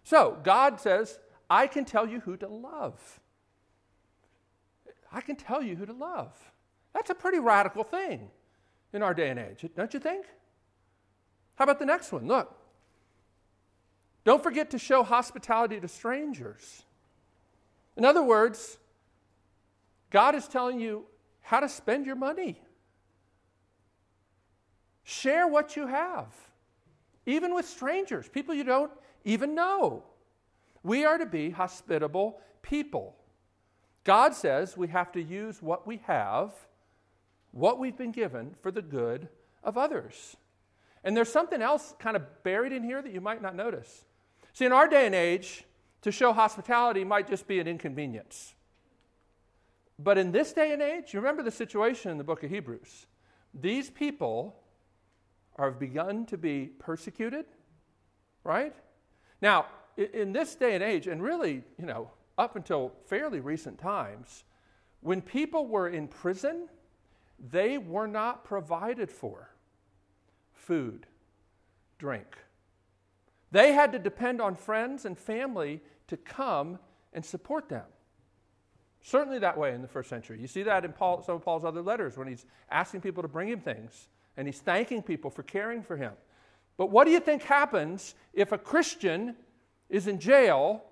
So, 0.03 0.37
God 0.43 0.79
says, 0.79 1.19
I 1.49 1.67
can 1.67 1.83
tell 1.83 2.07
you 2.07 2.21
who 2.21 2.37
to 2.37 2.47
love. 2.47 3.19
I 5.11 5.21
can 5.21 5.35
tell 5.35 5.61
you 5.61 5.75
who 5.75 5.85
to 5.85 5.93
love. 5.93 6.31
That's 6.93 7.09
a 7.09 7.15
pretty 7.15 7.39
radical 7.39 7.83
thing 7.83 8.29
in 8.93 9.03
our 9.03 9.13
day 9.13 9.29
and 9.29 9.39
age, 9.39 9.65
don't 9.75 9.93
you 9.93 9.99
think? 9.99 10.25
How 11.59 11.63
about 11.63 11.77
the 11.77 11.85
next 11.85 12.13
one? 12.13 12.25
Look. 12.25 12.55
Don't 14.23 14.41
forget 14.41 14.71
to 14.71 14.79
show 14.79 15.03
hospitality 15.03 15.79
to 15.79 15.89
strangers. 15.89 16.83
In 17.97 18.05
other 18.05 18.23
words, 18.23 18.77
God 20.09 20.35
is 20.35 20.47
telling 20.47 20.79
you 20.79 21.05
how 21.41 21.59
to 21.59 21.67
spend 21.67 22.05
your 22.05 22.15
money. 22.15 22.61
Share 25.03 25.47
what 25.47 25.75
you 25.75 25.87
have, 25.87 26.33
even 27.25 27.53
with 27.53 27.67
strangers, 27.67 28.29
people 28.29 28.55
you 28.55 28.63
don't 28.63 28.91
even 29.25 29.53
know. 29.53 30.03
We 30.81 31.03
are 31.03 31.17
to 31.17 31.25
be 31.25 31.49
hospitable 31.49 32.39
people. 32.61 33.17
God 34.05 34.33
says 34.33 34.77
we 34.77 34.87
have 34.89 35.11
to 35.11 35.21
use 35.21 35.61
what 35.61 35.85
we 35.85 35.97
have, 36.05 36.53
what 37.51 37.79
we've 37.79 37.97
been 37.97 38.11
given, 38.11 38.55
for 38.61 38.71
the 38.71 38.81
good 38.81 39.27
of 39.61 39.77
others. 39.77 40.37
And 41.09 41.17
there's 41.17 41.31
something 41.31 41.59
else 41.59 41.95
kind 41.97 42.15
of 42.15 42.43
buried 42.43 42.71
in 42.71 42.83
here 42.83 43.01
that 43.01 43.11
you 43.11 43.19
might 43.19 43.41
not 43.41 43.55
notice. 43.55 44.05
See, 44.53 44.65
in 44.65 44.71
our 44.71 44.87
day 44.87 45.07
and 45.07 45.15
age, 45.15 45.63
to 46.03 46.11
show 46.11 46.31
hospitality 46.33 47.03
might 47.03 47.27
just 47.27 47.47
be 47.47 47.59
an 47.59 47.67
inconvenience. 47.67 48.53
But 49.97 50.19
in 50.19 50.31
this 50.31 50.53
day 50.53 50.71
and 50.71 50.83
age, 50.83 51.11
you 51.11 51.19
remember 51.19 51.41
the 51.41 51.49
situation 51.49 52.11
in 52.11 52.19
the 52.19 52.23
book 52.23 52.43
of 52.43 52.51
Hebrews. 52.51 53.07
These 53.59 53.89
people 53.89 54.59
are 55.55 55.71
begun 55.71 56.27
to 56.27 56.37
be 56.37 56.67
persecuted, 56.77 57.45
right? 58.43 58.75
Now, 59.41 59.65
in 59.97 60.31
this 60.31 60.53
day 60.53 60.75
and 60.75 60.83
age, 60.83 61.07
and 61.07 61.23
really, 61.23 61.63
you 61.79 61.87
know, 61.87 62.11
up 62.37 62.55
until 62.55 62.91
fairly 63.07 63.39
recent 63.39 63.79
times, 63.79 64.43
when 65.01 65.23
people 65.23 65.65
were 65.65 65.89
in 65.89 66.07
prison, 66.07 66.69
they 67.49 67.79
were 67.79 68.05
not 68.05 68.43
provided 68.43 69.09
for 69.09 69.49
food, 70.69 71.07
drink. 71.97 72.27
They 73.51 73.73
had 73.73 73.91
to 73.93 73.99
depend 73.99 74.39
on 74.39 74.53
friends 74.53 75.03
and 75.03 75.17
family 75.17 75.81
to 76.09 76.15
come 76.15 76.77
and 77.11 77.25
support 77.25 77.69
them. 77.69 77.85
Certainly 79.01 79.39
that 79.39 79.57
way 79.57 79.73
in 79.73 79.81
the 79.81 79.87
first 79.87 80.09
century. 80.09 80.39
You 80.39 80.45
see 80.45 80.61
that 80.61 80.85
in 80.85 80.93
Paul, 80.93 81.23
some 81.23 81.37
of 81.37 81.43
Paul's 81.43 81.65
other 81.65 81.81
letters 81.81 82.17
when 82.17 82.27
he's 82.27 82.45
asking 82.69 83.01
people 83.01 83.23
to 83.23 83.27
bring 83.27 83.47
him 83.47 83.61
things 83.61 84.09
and 84.37 84.47
he's 84.47 84.59
thanking 84.59 85.01
people 85.01 85.31
for 85.31 85.41
caring 85.41 85.81
for 85.81 85.97
him. 85.97 86.13
But 86.77 86.91
what 86.91 87.05
do 87.05 87.11
you 87.11 87.19
think 87.19 87.41
happens 87.41 88.13
if 88.33 88.51
a 88.51 88.57
Christian 88.59 89.35
is 89.89 90.05
in 90.05 90.19
jail, 90.19 90.83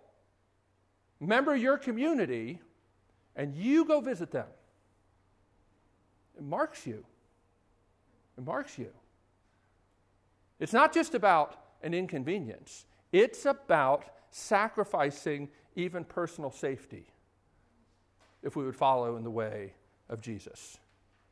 member 1.19 1.53
of 1.53 1.61
your 1.61 1.77
community, 1.77 2.61
and 3.35 3.53
you 3.53 3.85
go 3.85 4.01
visit 4.01 4.31
them? 4.31 4.47
It 6.35 6.43
marks 6.43 6.87
you. 6.87 7.05
It 8.39 8.43
marks 8.43 8.79
you. 8.79 8.89
It's 10.59 10.73
not 10.73 10.93
just 10.93 11.13
about 11.13 11.59
an 11.83 11.93
inconvenience, 11.93 12.85
it's 13.11 13.45
about 13.45 14.05
sacrificing 14.31 15.49
even 15.75 16.03
personal 16.03 16.51
safety 16.51 17.07
if 18.43 18.55
we 18.55 18.65
would 18.65 18.75
follow 18.75 19.15
in 19.15 19.23
the 19.23 19.31
way 19.31 19.73
of 20.09 20.21
Jesus. 20.21 20.77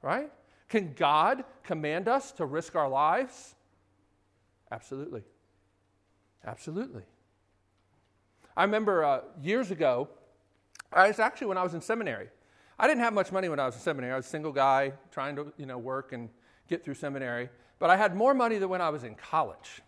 Right? 0.02 0.32
Can 0.70 0.94
God 0.94 1.44
command 1.64 2.08
us 2.08 2.32
to 2.34 2.46
risk 2.46 2.76
our 2.76 2.90
lives? 2.90 3.56
Absolutely. 4.72 5.24
Absolutely. 6.46 7.04
I 8.58 8.64
remember 8.64 9.04
uh, 9.04 9.22
years 9.42 9.72
ago, 9.72 10.10
I 10.92 11.08
was 11.08 11.20
actually 11.20 11.48
when 11.48 11.58
I 11.58 11.64
was 11.64 11.74
in 11.74 11.82
seminary. 11.82 12.30
I 12.78 12.88
didn't 12.88 13.02
have 13.02 13.14
much 13.14 13.32
money 13.32 13.50
when 13.50 13.60
I 13.60 13.66
was 13.66 13.76
in 13.76 13.82
seminary. 13.82 14.14
I 14.14 14.18
was 14.18 14.26
a 14.26 14.30
single 14.30 14.52
guy 14.52 14.94
trying 15.12 15.36
to, 15.38 15.52
you 15.58 15.66
know, 15.66 15.78
work 15.78 16.14
and 16.14 16.30
get 16.68 16.84
through 16.84 16.94
seminary. 16.96 17.50
But 17.80 17.90
I 17.90 17.98
had 17.98 18.16
more 18.16 18.34
money 18.34 18.58
than 18.58 18.70
when 18.70 18.82
I 18.82 18.90
was 18.90 19.04
in 19.04 19.16
college. 19.16 19.82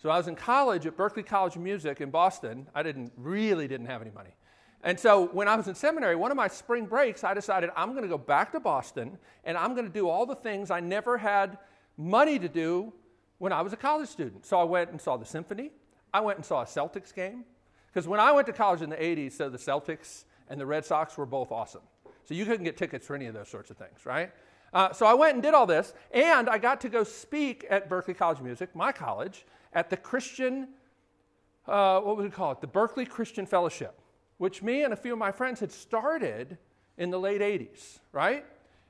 So 0.00 0.10
I 0.10 0.18
was 0.18 0.28
in 0.28 0.36
college 0.36 0.86
at 0.86 0.96
Berklee 0.96 1.24
College 1.24 1.56
of 1.56 1.62
Music 1.62 2.00
in 2.00 2.10
Boston. 2.10 2.66
I 2.74 2.82
didn't 2.82 3.12
really 3.16 3.66
didn't 3.68 3.86
have 3.86 4.02
any 4.02 4.10
money. 4.10 4.34
And 4.82 5.00
so 5.00 5.28
when 5.28 5.48
I 5.48 5.56
was 5.56 5.66
in 5.66 5.74
seminary, 5.74 6.14
one 6.14 6.30
of 6.30 6.36
my 6.36 6.46
spring 6.46 6.84
breaks, 6.84 7.24
I 7.24 7.32
decided 7.32 7.70
I'm 7.74 7.92
going 7.92 8.02
to 8.02 8.08
go 8.08 8.18
back 8.18 8.52
to 8.52 8.60
Boston 8.60 9.16
and 9.44 9.56
I'm 9.56 9.74
going 9.74 9.86
to 9.86 9.92
do 9.92 10.08
all 10.08 10.26
the 10.26 10.34
things 10.34 10.70
I 10.70 10.80
never 10.80 11.16
had 11.16 11.56
money 11.96 12.38
to 12.38 12.48
do 12.48 12.92
when 13.38 13.52
I 13.52 13.62
was 13.62 13.72
a 13.72 13.78
college 13.78 14.10
student. 14.10 14.44
So 14.44 14.60
I 14.60 14.64
went 14.64 14.90
and 14.90 15.00
saw 15.00 15.16
the 15.16 15.24
symphony. 15.24 15.70
I 16.12 16.20
went 16.20 16.36
and 16.36 16.44
saw 16.44 16.60
a 16.60 16.66
Celtics 16.66 17.14
game. 17.14 17.44
Because 17.90 18.06
when 18.06 18.20
I 18.20 18.30
went 18.32 18.46
to 18.48 18.52
college 18.52 18.82
in 18.82 18.90
the 18.90 18.96
80s, 18.96 19.32
so 19.32 19.48
the 19.48 19.56
Celtics 19.56 20.24
and 20.50 20.60
the 20.60 20.66
Red 20.66 20.84
Sox 20.84 21.16
were 21.16 21.26
both 21.26 21.50
awesome. 21.50 21.82
So 22.24 22.34
you 22.34 22.44
couldn't 22.44 22.64
get 22.64 22.76
tickets 22.76 23.06
for 23.06 23.14
any 23.14 23.26
of 23.26 23.34
those 23.34 23.48
sorts 23.48 23.70
of 23.70 23.78
things, 23.78 24.04
right? 24.04 24.32
Uh, 24.74 24.92
so 24.92 25.06
I 25.06 25.14
went 25.14 25.34
and 25.34 25.42
did 25.42 25.54
all 25.54 25.66
this, 25.66 25.94
and 26.12 26.50
I 26.50 26.58
got 26.58 26.80
to 26.82 26.88
go 26.88 27.04
speak 27.04 27.64
at 27.70 27.88
Berklee 27.88 28.16
College 28.16 28.38
of 28.38 28.44
Music, 28.44 28.74
my 28.74 28.92
college, 28.92 29.46
at 29.72 29.88
the 29.88 29.96
Christian, 29.96 30.68
uh, 31.66 32.00
what 32.00 32.16
would 32.16 32.24
we 32.24 32.30
call 32.30 32.52
it? 32.52 32.60
The 32.60 32.66
Berklee 32.66 33.08
Christian 33.08 33.46
Fellowship 33.46 34.00
which 34.38 34.62
me 34.62 34.82
and 34.82 34.92
a 34.92 34.96
few 34.96 35.12
of 35.12 35.18
my 35.18 35.32
friends 35.32 35.60
had 35.60 35.70
started 35.70 36.58
in 36.98 37.10
the 37.10 37.18
late 37.18 37.40
80s, 37.40 37.98
right? 38.12 38.44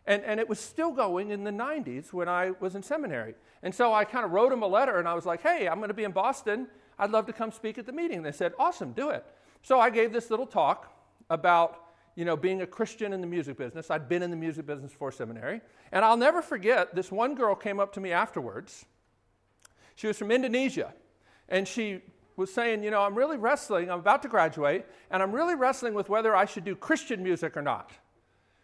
And, 0.06 0.22
and 0.24 0.40
it 0.40 0.48
was 0.48 0.60
still 0.60 0.90
going 0.90 1.30
in 1.30 1.44
the 1.44 1.50
90s 1.50 2.12
when 2.12 2.28
I 2.28 2.52
was 2.60 2.74
in 2.74 2.82
seminary. 2.82 3.34
And 3.62 3.74
so 3.74 3.92
I 3.92 4.04
kind 4.04 4.24
of 4.24 4.32
wrote 4.32 4.50
them 4.50 4.62
a 4.62 4.66
letter 4.66 4.98
and 4.98 5.08
I 5.08 5.14
was 5.14 5.24
like, 5.24 5.42
hey, 5.42 5.68
I'm 5.68 5.78
going 5.78 5.88
to 5.88 5.94
be 5.94 6.04
in 6.04 6.12
Boston. 6.12 6.68
I'd 6.98 7.10
love 7.10 7.26
to 7.26 7.32
come 7.32 7.50
speak 7.50 7.78
at 7.78 7.86
the 7.86 7.92
meeting. 7.92 8.22
They 8.22 8.32
said, 8.32 8.52
awesome, 8.58 8.92
do 8.92 9.10
it. 9.10 9.24
So 9.62 9.80
I 9.80 9.90
gave 9.90 10.12
this 10.12 10.30
little 10.30 10.46
talk 10.46 10.92
about 11.30 11.80
you 12.14 12.24
know, 12.24 12.36
being 12.36 12.62
a 12.62 12.66
Christian 12.66 13.12
in 13.12 13.20
the 13.20 13.26
music 13.26 13.56
business. 13.56 13.90
I'd 13.90 14.08
been 14.08 14.22
in 14.22 14.30
the 14.30 14.36
music 14.36 14.66
business 14.66 14.92
for 14.92 15.10
seminary. 15.10 15.60
And 15.92 16.04
I'll 16.04 16.16
never 16.16 16.42
forget, 16.42 16.94
this 16.94 17.10
one 17.10 17.34
girl 17.34 17.54
came 17.54 17.80
up 17.80 17.92
to 17.94 18.00
me 18.00 18.12
afterwards. 18.12 18.86
She 19.96 20.06
was 20.06 20.18
from 20.18 20.30
Indonesia. 20.30 20.94
And 21.48 21.66
she 21.66 22.02
was 22.36 22.52
saying, 22.52 22.82
you 22.82 22.90
know, 22.90 23.02
I'm 23.02 23.14
really 23.14 23.36
wrestling, 23.36 23.90
I'm 23.90 24.00
about 24.00 24.22
to 24.22 24.28
graduate, 24.28 24.86
and 25.10 25.22
I'm 25.22 25.32
really 25.32 25.54
wrestling 25.54 25.94
with 25.94 26.08
whether 26.08 26.34
I 26.34 26.46
should 26.46 26.64
do 26.64 26.74
Christian 26.74 27.22
music 27.22 27.56
or 27.56 27.62
not. 27.62 27.92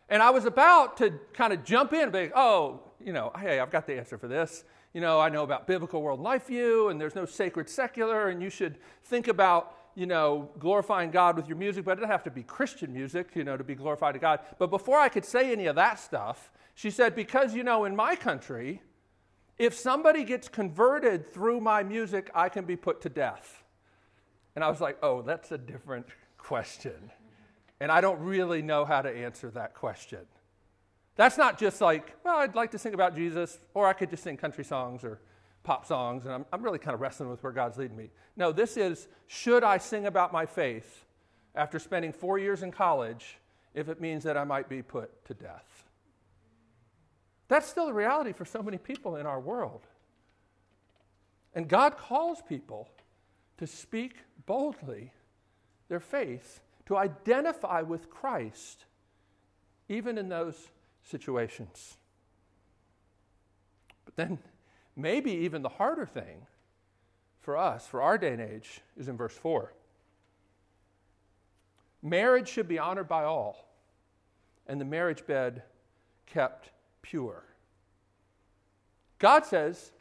And 0.09 0.23
I 0.23 0.31
was 0.31 0.45
about 0.45 0.97
to 0.97 1.13
kind 1.33 1.53
of 1.53 1.63
jump 1.65 1.93
in 1.93 2.01
and 2.01 2.13
be, 2.13 2.31
oh, 2.35 2.81
you 3.05 3.13
know, 3.13 3.31
hey, 3.39 3.61
I've 3.61 3.71
got 3.71 3.87
the 3.87 3.97
answer 3.97 4.19
for 4.19 4.27
this. 4.27 4.65
You 4.93 5.01
know, 5.01 5.21
I 5.21 5.29
know 5.29 5.45
about 5.45 5.69
biblical 5.69 6.03
world 6.03 6.19
life 6.19 6.49
view, 6.49 6.89
and 6.89 7.01
there's 7.01 7.15
no 7.15 7.25
sacred 7.25 7.69
secular, 7.69 8.29
and 8.29 8.43
you 8.43 8.51
should 8.51 8.79
think 9.05 9.29
about, 9.29 9.77
you 10.01 10.07
know, 10.07 10.49
glorifying 10.59 11.11
God 11.11 11.37
with 11.37 11.47
your 11.47 11.59
music, 11.59 11.85
but 11.85 11.93
it 11.93 11.97
doesn't 11.97 12.11
have 12.11 12.23
to 12.23 12.31
be 12.31 12.43
Christian 12.43 12.91
music, 12.91 13.33
you 13.35 13.45
know, 13.45 13.59
to 13.59 13.63
be 13.63 13.75
glorified 13.75 14.15
to 14.15 14.19
God. 14.19 14.41
But 14.59 14.71
before 14.71 14.99
I 14.99 15.11
could 15.11 15.27
say 15.27 15.53
any 15.53 15.67
of 15.67 15.77
that 15.77 16.01
stuff, 16.01 16.51
she 16.75 16.91
said, 16.91 17.15
because, 17.15 17.55
you 17.55 17.63
know, 17.63 17.85
in 17.85 17.95
my 17.95 18.17
country, 18.17 18.81
if 19.59 19.75
somebody 19.75 20.25
gets 20.25 20.49
converted 20.49 21.31
through 21.31 21.61
my 21.61 21.83
music, 21.83 22.31
I 22.35 22.49
can 22.49 22.65
be 22.65 22.77
put 22.77 23.03
to 23.03 23.11
death. 23.11 23.63
And 24.57 24.65
I 24.65 24.71
was 24.71 24.81
like, 24.81 24.97
oh, 25.03 25.21
that's 25.21 25.53
a 25.53 25.59
different 25.59 26.07
question. 26.39 27.11
And 27.79 27.93
I 27.93 28.01
don't 28.01 28.21
really 28.21 28.63
know 28.63 28.87
how 28.87 29.03
to 29.03 29.11
answer 29.11 29.51
that 29.51 29.75
question. 29.75 30.21
That's 31.17 31.37
not 31.37 31.59
just 31.59 31.83
like, 31.83 32.17
well, 32.25 32.39
I'd 32.39 32.55
like 32.55 32.71
to 32.71 32.79
sing 32.79 32.95
about 32.95 33.15
Jesus, 33.15 33.59
or 33.75 33.87
I 33.87 33.93
could 33.93 34.09
just 34.09 34.23
sing 34.23 34.39
country 34.39 34.65
songs 34.65 35.05
or 35.05 35.21
pop 35.63 35.87
songs, 35.87 36.25
and 36.25 36.33
I'm, 36.33 36.47
I'm 36.53 36.63
really 36.63 36.79
kind 36.79 36.95
of 36.95 37.01
wrestling 37.01 37.31
with 37.31 37.43
where 37.43 37.53
God's 37.53 37.79
leading 37.79 37.97
me. 37.97 38.11
No, 38.37 38.53
this 38.53 38.77
is, 38.77 39.09
should 39.27 39.63
I 39.63 39.79
sing 39.79 40.07
about 40.07 40.33
my 40.33 40.47
faith 40.47 41.05
after 41.55 41.79
spending 41.79 42.13
four 42.13 42.39
years 42.39 42.63
in 42.63 42.71
college 42.71 43.39
if 43.75 43.89
it 43.89 44.01
means 44.01 44.25
that 44.25 44.37
I 44.37 44.45
might 44.45 44.69
be 44.69 44.83
put 44.83 45.25
to 45.27 45.35
death? 45.35 45.85
That's 47.49 47.67
still 47.69 47.89
a 47.89 47.93
reality 47.93 48.33
for 48.33 48.45
so 48.45 48.63
many 48.63 48.79
people 48.79 49.17
in 49.17 49.27
our 49.27 49.41
world. 49.41 49.87
And 51.55 51.69
God 51.69 51.97
calls 51.97 52.41
people 52.49 52.89
to 53.59 53.67
speak 53.67 54.15
boldly 54.47 55.13
their 55.89 56.01
faith, 56.01 56.61
to 56.87 56.97
identify 56.97 57.83
with 57.83 58.09
Christ, 58.09 58.85
even 59.89 60.17
in 60.17 60.29
those 60.29 60.69
situations. 61.03 61.97
But 64.05 64.17
then, 64.17 64.39
maybe 65.01 65.33
even 65.33 65.63
the 65.63 65.69
harder 65.69 66.07
thing 66.07 66.47
for 67.41 67.57
us, 67.57 67.87
for 67.87 68.03
our 68.03 68.19
day 68.19 68.33
and 68.33 68.41
age, 68.41 68.81
is 68.97 69.09
in 69.09 69.17
verse 69.17 69.35
4. 69.35 69.73
Marriage 72.03 72.49
should 72.49 72.69
be 72.69 72.79
honored 72.79 73.09
by 73.09 73.25
all, 73.25 73.69
and 74.67 74.81
the 74.81 74.85
marriage 74.85 75.27
bed 75.27 75.63
kept 76.27 76.71
pure. 77.03 77.45
God 79.19 79.45
says 79.45 79.93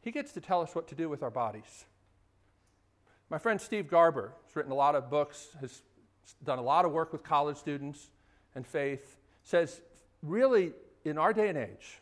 He 0.00 0.10
gets 0.10 0.32
to 0.32 0.40
tell 0.40 0.62
us 0.62 0.74
what 0.74 0.88
to 0.88 0.94
do 0.94 1.08
with 1.08 1.22
our 1.22 1.30
bodies. 1.30 1.84
My 3.28 3.38
friend 3.38 3.60
Steve 3.60 3.88
Garber 3.88 4.32
has 4.46 4.56
written 4.56 4.72
a 4.72 4.76
lot 4.76 4.94
of 4.94 5.10
books, 5.10 5.48
has 5.60 5.82
done 6.44 6.58
a 6.58 6.62
lot 6.62 6.84
of 6.84 6.92
work 6.92 7.12
with 7.12 7.22
college 7.22 7.56
students 7.56 8.10
and 8.54 8.66
faith, 8.66 9.16
says 9.44 9.80
really 10.22 10.72
in 11.04 11.18
our 11.18 11.32
day 11.32 11.48
and 11.48 11.58
age, 11.58 12.00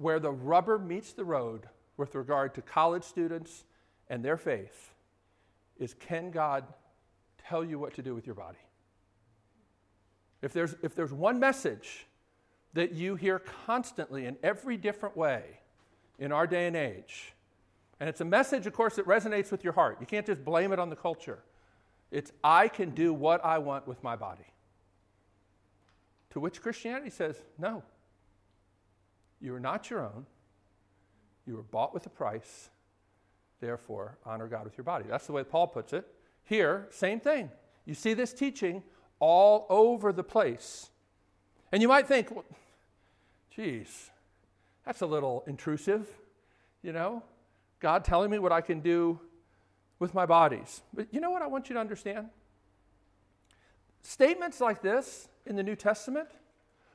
where 0.00 0.18
the 0.18 0.30
rubber 0.30 0.78
meets 0.78 1.12
the 1.12 1.24
road 1.24 1.68
with 1.96 2.14
regard 2.14 2.54
to 2.54 2.62
college 2.62 3.04
students 3.04 3.64
and 4.08 4.24
their 4.24 4.36
faith, 4.36 4.92
is 5.78 5.94
can 5.94 6.30
God 6.30 6.64
tell 7.46 7.64
you 7.64 7.78
what 7.78 7.94
to 7.94 8.02
do 8.02 8.14
with 8.14 8.26
your 8.26 8.34
body? 8.34 8.58
If 10.42 10.52
there's, 10.52 10.74
if 10.82 10.94
there's 10.94 11.12
one 11.12 11.38
message 11.38 12.06
that 12.72 12.92
you 12.92 13.16
hear 13.16 13.40
constantly 13.66 14.24
in 14.26 14.36
every 14.42 14.76
different 14.76 15.16
way 15.16 15.42
in 16.18 16.32
our 16.32 16.46
day 16.46 16.66
and 16.66 16.76
age, 16.76 17.34
and 17.98 18.08
it's 18.08 18.22
a 18.22 18.24
message, 18.24 18.66
of 18.66 18.72
course, 18.72 18.96
that 18.96 19.06
resonates 19.06 19.50
with 19.50 19.62
your 19.62 19.74
heart. 19.74 19.98
You 20.00 20.06
can't 20.06 20.24
just 20.24 20.42
blame 20.42 20.72
it 20.72 20.78
on 20.78 20.88
the 20.88 20.96
culture. 20.96 21.40
It's, 22.10 22.32
I 22.42 22.68
can 22.68 22.90
do 22.90 23.12
what 23.12 23.44
I 23.44 23.58
want 23.58 23.86
with 23.86 24.02
my 24.02 24.16
body. 24.16 24.46
To 26.30 26.40
which 26.40 26.62
Christianity 26.62 27.10
says, 27.10 27.36
no. 27.58 27.82
You 29.40 29.54
are 29.54 29.60
not 29.60 29.90
your 29.90 30.00
own. 30.00 30.26
You 31.46 31.56
were 31.56 31.62
bought 31.62 31.94
with 31.94 32.06
a 32.06 32.10
price. 32.10 32.70
Therefore, 33.60 34.18
honor 34.24 34.46
God 34.46 34.64
with 34.64 34.76
your 34.76 34.84
body. 34.84 35.04
That's 35.08 35.26
the 35.26 35.32
way 35.32 35.44
Paul 35.44 35.66
puts 35.66 35.92
it. 35.92 36.06
Here, 36.44 36.86
same 36.90 37.20
thing. 37.20 37.50
You 37.84 37.94
see 37.94 38.14
this 38.14 38.32
teaching 38.32 38.82
all 39.18 39.66
over 39.68 40.12
the 40.12 40.24
place. 40.24 40.90
And 41.72 41.82
you 41.82 41.88
might 41.88 42.06
think, 42.06 42.30
well, 42.30 42.44
geez, 43.54 44.10
that's 44.84 45.02
a 45.02 45.06
little 45.06 45.44
intrusive, 45.46 46.08
you 46.82 46.92
know? 46.92 47.22
God 47.80 48.04
telling 48.04 48.30
me 48.30 48.38
what 48.38 48.52
I 48.52 48.60
can 48.60 48.80
do 48.80 49.20
with 49.98 50.14
my 50.14 50.26
bodies. 50.26 50.82
But 50.92 51.08
you 51.12 51.20
know 51.20 51.30
what 51.30 51.42
I 51.42 51.46
want 51.46 51.68
you 51.68 51.74
to 51.74 51.80
understand? 51.80 52.28
Statements 54.02 54.60
like 54.60 54.82
this 54.82 55.28
in 55.46 55.56
the 55.56 55.62
New 55.62 55.76
Testament 55.76 56.28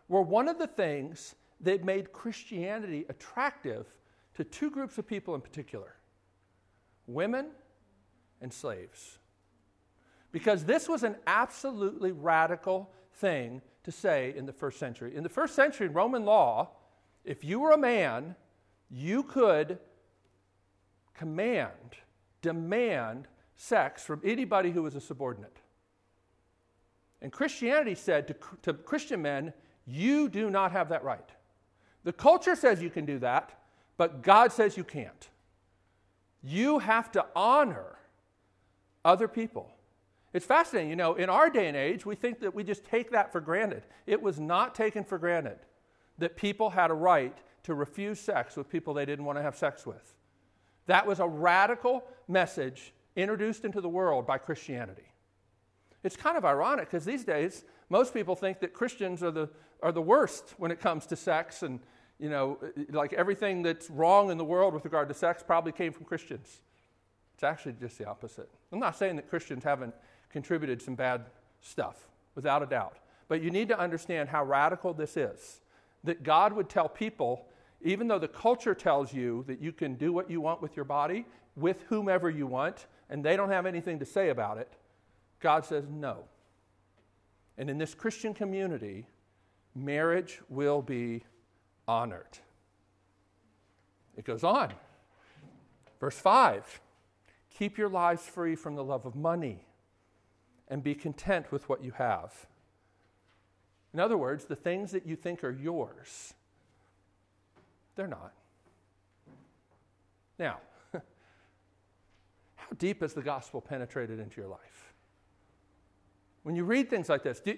were 0.08 0.22
one 0.22 0.48
of 0.48 0.58
the 0.58 0.68
things 0.68 1.36
that 1.62 1.84
made 1.84 2.12
Christianity 2.12 3.06
attractive 3.10 3.94
to 4.36 4.44
two 4.44 4.70
groups 4.70 4.98
of 4.98 5.08
people 5.08 5.36
in 5.36 5.42
particular 5.42 5.96
women 7.08 7.48
and 8.42 8.52
slaves. 8.52 9.20
Because 10.32 10.66
this 10.66 10.90
was 10.90 11.04
an 11.04 11.16
absolutely 11.28 12.12
radical 12.12 12.92
thing 13.14 13.62
to 13.84 13.92
say 13.92 14.34
in 14.36 14.46
the 14.46 14.52
first 14.52 14.80
century. 14.80 15.16
In 15.16 15.24
the 15.24 15.30
first 15.30 15.56
century, 15.56 15.88
in 15.88 15.94
Roman 15.94 16.26
law, 16.26 16.72
if 17.24 17.44
you 17.44 17.60
were 17.60 17.72
a 17.72 17.78
man, 17.78 18.36
you 18.90 19.24
could 19.24 19.80
command, 21.14 21.96
demand 22.42 23.28
sex 23.56 24.04
from 24.04 24.22
anybody 24.24 24.72
who 24.72 24.84
was 24.84 24.96
a 24.96 25.02
subordinate. 25.02 25.58
And 27.22 27.32
Christianity 27.32 27.96
said 27.96 28.28
to, 28.28 28.36
to 28.64 28.74
Christian 28.74 29.22
men, 29.22 29.54
you 29.88 30.28
do 30.30 30.50
not 30.50 30.72
have 30.72 30.90
that 30.90 31.04
right. 31.04 31.30
The 32.06 32.14
culture 32.14 32.56
says 32.56 32.82
you 32.82 32.90
can 32.90 33.06
do 33.06 33.20
that, 33.20 33.52
but 33.98 34.22
God 34.22 34.54
says 34.54 34.78
you 34.78 34.86
can't. 34.86 35.30
You 36.42 36.80
have 36.80 37.12
to 37.14 37.26
honor 37.36 37.98
other 39.04 39.28
people. 39.28 39.72
It's 40.32 40.46
fascinating. 40.46 40.90
You 40.90 40.96
know, 40.96 41.16
in 41.16 41.30
our 41.30 41.50
day 41.50 41.68
and 41.68 41.76
age, 41.76 42.06
we 42.06 42.16
think 42.16 42.40
that 42.42 42.54
we 42.54 42.64
just 42.64 42.86
take 42.86 43.12
that 43.12 43.32
for 43.32 43.42
granted. 43.42 43.84
It 44.06 44.22
was 44.22 44.40
not 44.40 44.76
taken 44.76 45.04
for 45.04 45.18
granted 45.18 45.58
that 46.18 46.36
people 46.38 46.70
had 46.70 46.92
a 46.92 46.94
right 46.94 47.36
to 47.64 47.74
refuse 47.74 48.20
sex 48.20 48.56
with 48.56 48.70
people 48.70 48.94
they 48.94 49.06
didn't 49.06 49.26
want 49.26 49.38
to 49.38 49.42
have 49.42 49.56
sex 49.56 49.86
with. 49.86 50.14
That 50.86 51.08
was 51.08 51.20
a 51.20 51.28
radical 51.28 52.04
message 52.28 52.94
introduced 53.16 53.66
into 53.66 53.82
the 53.82 53.90
world 53.90 54.28
by 54.28 54.38
Christianity. 54.38 55.08
It's 56.04 56.16
kind 56.16 56.38
of 56.38 56.46
ironic 56.46 56.86
because 56.86 57.06
these 57.06 57.24
days, 57.24 57.64
most 57.90 58.14
people 58.14 58.36
think 58.36 58.60
that 58.60 58.74
Christians 58.74 59.24
are 59.24 59.32
the, 59.32 59.50
are 59.82 59.92
the 59.92 60.02
worst 60.02 60.54
when 60.58 60.70
it 60.70 60.80
comes 60.80 61.08
to 61.08 61.16
sex 61.16 61.64
and 61.64 61.80
you 62.20 62.30
know, 62.30 62.58
like 62.92 63.14
everything 63.14 63.62
that's 63.62 63.90
wrong 63.90 64.32
in 64.32 64.38
the 64.38 64.46
world 64.46 64.74
with 64.74 64.86
regard 64.86 65.08
to 65.10 65.14
sex 65.14 65.44
probably 65.46 65.72
came 65.72 65.92
from 65.92 66.06
Christians. 66.06 66.62
It's 67.34 67.44
actually 67.44 67.74
just 67.80 67.98
the 67.98 68.08
opposite. 68.08 68.50
I'm 68.72 68.80
not 68.80 68.96
saying 68.96 69.18
that 69.18 69.30
Christians 69.30 69.64
haven't 69.64 69.94
contributed 70.30 70.82
some 70.82 70.96
bad 70.96 71.26
stuff, 71.62 72.08
without 72.36 72.64
a 72.64 72.66
doubt. 72.66 72.98
But 73.28 73.42
you 73.42 73.50
need 73.52 73.68
to 73.70 73.80
understand 73.80 74.30
how 74.30 74.44
radical 74.46 74.94
this 74.94 75.18
is. 75.18 75.62
That 76.04 76.24
God 76.24 76.54
would 76.54 76.70
tell 76.70 76.88
people, 76.88 77.48
even 77.82 78.08
though 78.08 78.20
the 78.20 78.28
culture 78.28 78.76
tells 78.76 79.14
you 79.14 79.44
that 79.48 79.60
you 79.60 79.72
can 79.72 79.96
do 79.96 80.14
what 80.14 80.30
you 80.30 80.40
want 80.40 80.62
with 80.62 80.76
your 80.76 80.86
body, 80.86 81.26
with 81.56 81.84
whomever 81.90 82.30
you 82.30 82.48
want, 82.48 82.88
and 83.10 83.24
they 83.24 83.36
don't 83.36 83.50
have 83.50 83.66
anything 83.66 84.00
to 84.00 84.06
say 84.06 84.30
about 84.30 84.58
it, 84.58 84.72
God 85.40 85.66
says 85.66 85.86
no. 85.90 86.26
And 87.58 87.70
in 87.70 87.78
this 87.78 87.94
Christian 87.94 88.34
community, 88.34 89.08
marriage 89.74 90.40
will 90.50 90.82
be 90.82 91.24
honored. 91.88 92.40
It 94.18 94.26
goes 94.26 94.44
on. 94.44 94.74
Verse 96.00 96.18
5 96.18 96.82
Keep 97.58 97.78
your 97.78 97.90
lives 97.90 98.24
free 98.24 98.56
from 98.56 98.76
the 98.76 98.84
love 98.84 99.06
of 99.06 99.16
money 99.16 99.66
and 100.68 100.84
be 100.84 100.96
content 100.96 101.52
with 101.52 101.70
what 101.70 101.84
you 101.84 101.92
have. 101.92 102.48
In 103.94 104.00
other 104.00 104.18
words, 104.18 104.46
the 104.46 104.58
things 104.58 104.92
that 104.92 105.06
you 105.06 105.16
think 105.16 105.44
are 105.44 105.52
yours, 105.52 106.34
they're 107.96 108.08
not. 108.08 108.34
Now, 110.38 110.58
how 110.92 111.02
deep 112.78 113.02
has 113.02 113.14
the 113.14 113.22
gospel 113.22 113.62
penetrated 113.62 114.20
into 114.20 114.42
your 114.42 114.50
life? 114.50 114.94
When 116.44 116.56
you 116.56 116.66
read 116.66 116.90
things 116.90 117.08
like 117.08 117.24
this, 117.24 117.40
do, 117.40 117.58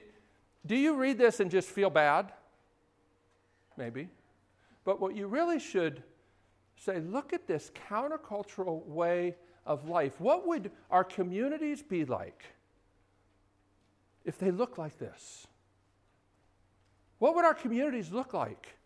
do 0.66 0.76
you 0.76 0.96
read 0.96 1.18
this 1.18 1.40
and 1.40 1.50
just 1.50 1.70
feel 1.70 1.90
bad? 1.90 2.32
Maybe. 3.76 4.10
But 4.88 5.02
what 5.02 5.18
you 5.18 5.28
really 5.28 5.60
should 5.60 6.02
say 6.78 7.02
look 7.02 7.34
at 7.34 7.46
this 7.46 7.74
countercultural 7.90 8.86
way 8.86 9.36
of 9.66 9.90
life. 9.90 10.14
What 10.22 10.48
would 10.48 10.72
our 10.90 11.04
communities 11.04 11.82
be 11.84 12.06
like 12.06 12.46
if 14.24 14.40
they 14.40 14.50
looked 14.50 14.78
like 14.78 14.98
this? 14.98 15.46
What 17.20 17.36
would 17.36 17.44
our 17.44 17.54
communities 17.54 18.14
look 18.14 18.34
like 18.34 18.78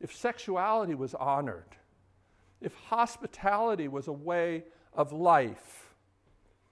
if 0.00 0.12
sexuality 0.12 0.96
was 0.96 1.14
honored? 1.14 1.76
If 2.60 2.74
hospitality 2.74 3.86
was 3.86 4.08
a 4.08 4.12
way 4.12 4.64
of 4.92 5.12
life? 5.12 5.94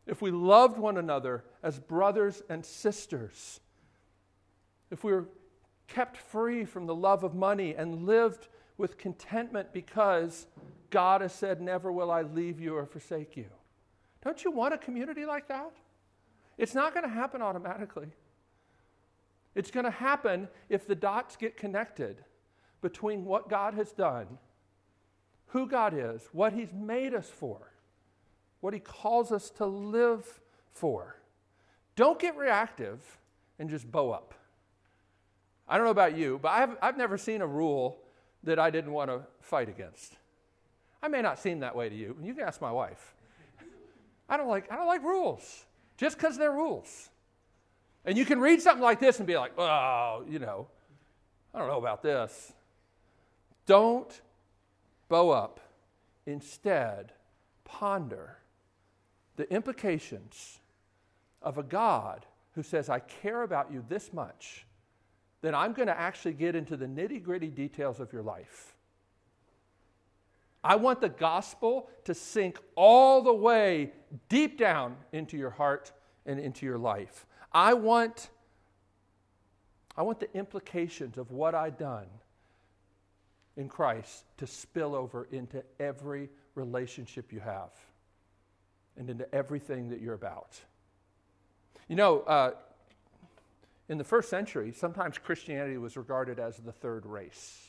If 0.04 0.20
we 0.20 0.32
loved 0.32 0.78
one 0.78 0.96
another 0.96 1.44
as 1.62 1.78
brothers 1.78 2.42
and 2.48 2.66
sisters? 2.66 3.60
If 4.90 5.04
we 5.04 5.12
were 5.12 5.28
kept 5.88 6.16
free 6.16 6.64
from 6.64 6.86
the 6.86 6.94
love 6.94 7.24
of 7.24 7.34
money 7.34 7.74
and 7.74 8.06
lived 8.06 8.48
with 8.76 8.98
contentment 8.98 9.72
because 9.72 10.46
God 10.90 11.20
has 11.20 11.32
said, 11.32 11.60
Never 11.60 11.90
will 11.90 12.10
I 12.10 12.22
leave 12.22 12.60
you 12.60 12.76
or 12.76 12.86
forsake 12.86 13.36
you. 13.36 13.46
Don't 14.22 14.44
you 14.44 14.50
want 14.50 14.74
a 14.74 14.78
community 14.78 15.24
like 15.24 15.48
that? 15.48 15.72
It's 16.56 16.74
not 16.74 16.92
going 16.92 17.04
to 17.04 17.12
happen 17.12 17.40
automatically. 17.40 18.08
It's 19.54 19.70
going 19.70 19.84
to 19.84 19.90
happen 19.90 20.48
if 20.68 20.86
the 20.86 20.94
dots 20.94 21.36
get 21.36 21.56
connected 21.56 22.24
between 22.80 23.24
what 23.24 23.48
God 23.48 23.74
has 23.74 23.92
done, 23.92 24.38
who 25.48 25.66
God 25.66 25.94
is, 25.96 26.28
what 26.32 26.52
He's 26.52 26.72
made 26.72 27.14
us 27.14 27.28
for, 27.28 27.72
what 28.60 28.74
He 28.74 28.80
calls 28.80 29.32
us 29.32 29.50
to 29.50 29.66
live 29.66 30.40
for. 30.70 31.16
Don't 31.96 32.18
get 32.18 32.36
reactive 32.36 33.00
and 33.58 33.68
just 33.68 33.90
bow 33.90 34.12
up. 34.12 34.34
I 35.68 35.76
don't 35.76 35.84
know 35.84 35.90
about 35.90 36.16
you, 36.16 36.38
but 36.40 36.48
I've, 36.48 36.76
I've 36.80 36.96
never 36.96 37.18
seen 37.18 37.42
a 37.42 37.46
rule 37.46 37.98
that 38.44 38.58
I 38.58 38.70
didn't 38.70 38.92
want 38.92 39.10
to 39.10 39.22
fight 39.40 39.68
against. 39.68 40.14
I 41.02 41.08
may 41.08 41.22
not 41.22 41.38
seem 41.38 41.60
that 41.60 41.76
way 41.76 41.88
to 41.88 41.94
you. 41.94 42.16
You 42.22 42.34
can 42.34 42.44
ask 42.44 42.60
my 42.60 42.72
wife. 42.72 43.14
I 44.28 44.36
don't 44.36 44.48
like, 44.48 44.70
I 44.70 44.76
don't 44.76 44.86
like 44.86 45.02
rules 45.02 45.64
just 45.96 46.16
because 46.16 46.38
they're 46.38 46.52
rules. 46.52 47.10
And 48.04 48.16
you 48.16 48.24
can 48.24 48.40
read 48.40 48.62
something 48.62 48.82
like 48.82 49.00
this 49.00 49.18
and 49.18 49.26
be 49.26 49.36
like, 49.36 49.52
oh, 49.58 50.24
you 50.28 50.38
know, 50.38 50.68
I 51.54 51.58
don't 51.58 51.68
know 51.68 51.78
about 51.78 52.02
this. 52.02 52.52
Don't 53.66 54.20
bow 55.08 55.30
up. 55.30 55.60
Instead, 56.26 57.12
ponder 57.64 58.38
the 59.36 59.50
implications 59.52 60.58
of 61.42 61.58
a 61.58 61.62
God 61.62 62.26
who 62.54 62.62
says, 62.62 62.88
I 62.88 62.98
care 62.98 63.42
about 63.42 63.72
you 63.72 63.84
this 63.88 64.12
much 64.12 64.66
then 65.40 65.54
I'm 65.54 65.72
going 65.72 65.88
to 65.88 65.98
actually 65.98 66.34
get 66.34 66.54
into 66.56 66.76
the 66.76 66.86
nitty 66.86 67.22
gritty 67.22 67.48
details 67.48 68.00
of 68.00 68.12
your 68.12 68.22
life. 68.22 68.74
I 70.64 70.76
want 70.76 71.00
the 71.00 71.08
gospel 71.08 71.88
to 72.04 72.14
sink 72.14 72.58
all 72.74 73.22
the 73.22 73.32
way 73.32 73.92
deep 74.28 74.58
down 74.58 74.96
into 75.12 75.36
your 75.36 75.50
heart 75.50 75.92
and 76.26 76.40
into 76.40 76.66
your 76.66 76.78
life. 76.78 77.26
I 77.52 77.74
want, 77.74 78.30
I 79.96 80.02
want 80.02 80.20
the 80.20 80.32
implications 80.36 81.16
of 81.16 81.30
what 81.30 81.54
I've 81.54 81.78
done 81.78 82.06
in 83.56 83.68
Christ 83.68 84.24
to 84.38 84.46
spill 84.46 84.94
over 84.94 85.28
into 85.30 85.62
every 85.78 86.28
relationship 86.54 87.32
you 87.32 87.40
have 87.40 87.70
and 88.96 89.08
into 89.08 89.32
everything 89.32 89.88
that 89.90 90.00
you're 90.00 90.14
about. 90.14 90.60
You 91.88 91.96
know, 91.96 92.20
uh, 92.20 92.50
in 93.88 93.98
the 93.98 94.04
first 94.04 94.28
century, 94.28 94.72
sometimes 94.72 95.18
Christianity 95.18 95.78
was 95.78 95.96
regarded 95.96 96.38
as 96.38 96.58
the 96.58 96.72
third 96.72 97.06
race. 97.06 97.68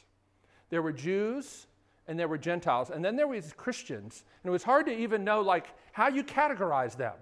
There 0.70 0.82
were 0.82 0.92
Jews 0.92 1.68
and 2.08 2.20
there 2.20 2.28
were 2.28 2.38
Gentiles, 2.38 2.90
and 2.90 3.06
then 3.06 3.16
there 3.16 3.28
was 3.28 3.54
Christians, 3.54 4.24
and 4.44 4.50
it 4.50 4.52
was 4.52 4.64
hard 4.64 4.88
to 4.88 4.92
even 4.92 5.24
know 5.24 5.42
like 5.42 5.68
how 5.92 6.08
you 6.08 6.24
categorize 6.24 6.98
them. 6.98 7.14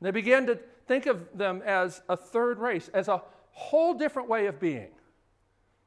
And 0.00 0.06
they 0.06 0.10
began 0.10 0.46
to 0.46 0.58
think 0.86 1.06
of 1.06 1.26
them 1.36 1.62
as 1.64 2.00
a 2.08 2.16
third 2.16 2.58
race, 2.58 2.88
as 2.94 3.08
a 3.08 3.22
whole 3.50 3.94
different 3.94 4.28
way 4.28 4.46
of 4.46 4.58
being. 4.58 4.88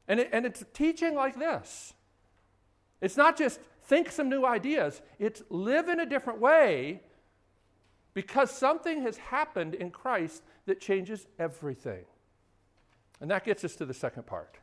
And, 0.06 0.20
it, 0.20 0.30
and 0.32 0.46
it's 0.46 0.64
teaching 0.72 1.14
like 1.14 1.36
this. 1.36 1.94
It's 3.00 3.16
not 3.16 3.36
just 3.36 3.58
think 3.82 4.10
some 4.10 4.28
new 4.28 4.46
ideas, 4.46 5.02
it's 5.18 5.42
live 5.50 5.88
in 5.88 5.98
a 5.98 6.06
different 6.06 6.40
way 6.40 7.00
because 8.14 8.50
something 8.50 9.02
has 9.02 9.16
happened 9.16 9.74
in 9.74 9.90
Christ 9.90 10.42
that 10.66 10.80
changes 10.80 11.26
everything. 11.38 12.04
And 13.22 13.30
that 13.30 13.44
gets 13.44 13.64
us 13.64 13.76
to 13.76 13.86
the 13.86 13.94
second 13.94 14.26
part. 14.26 14.58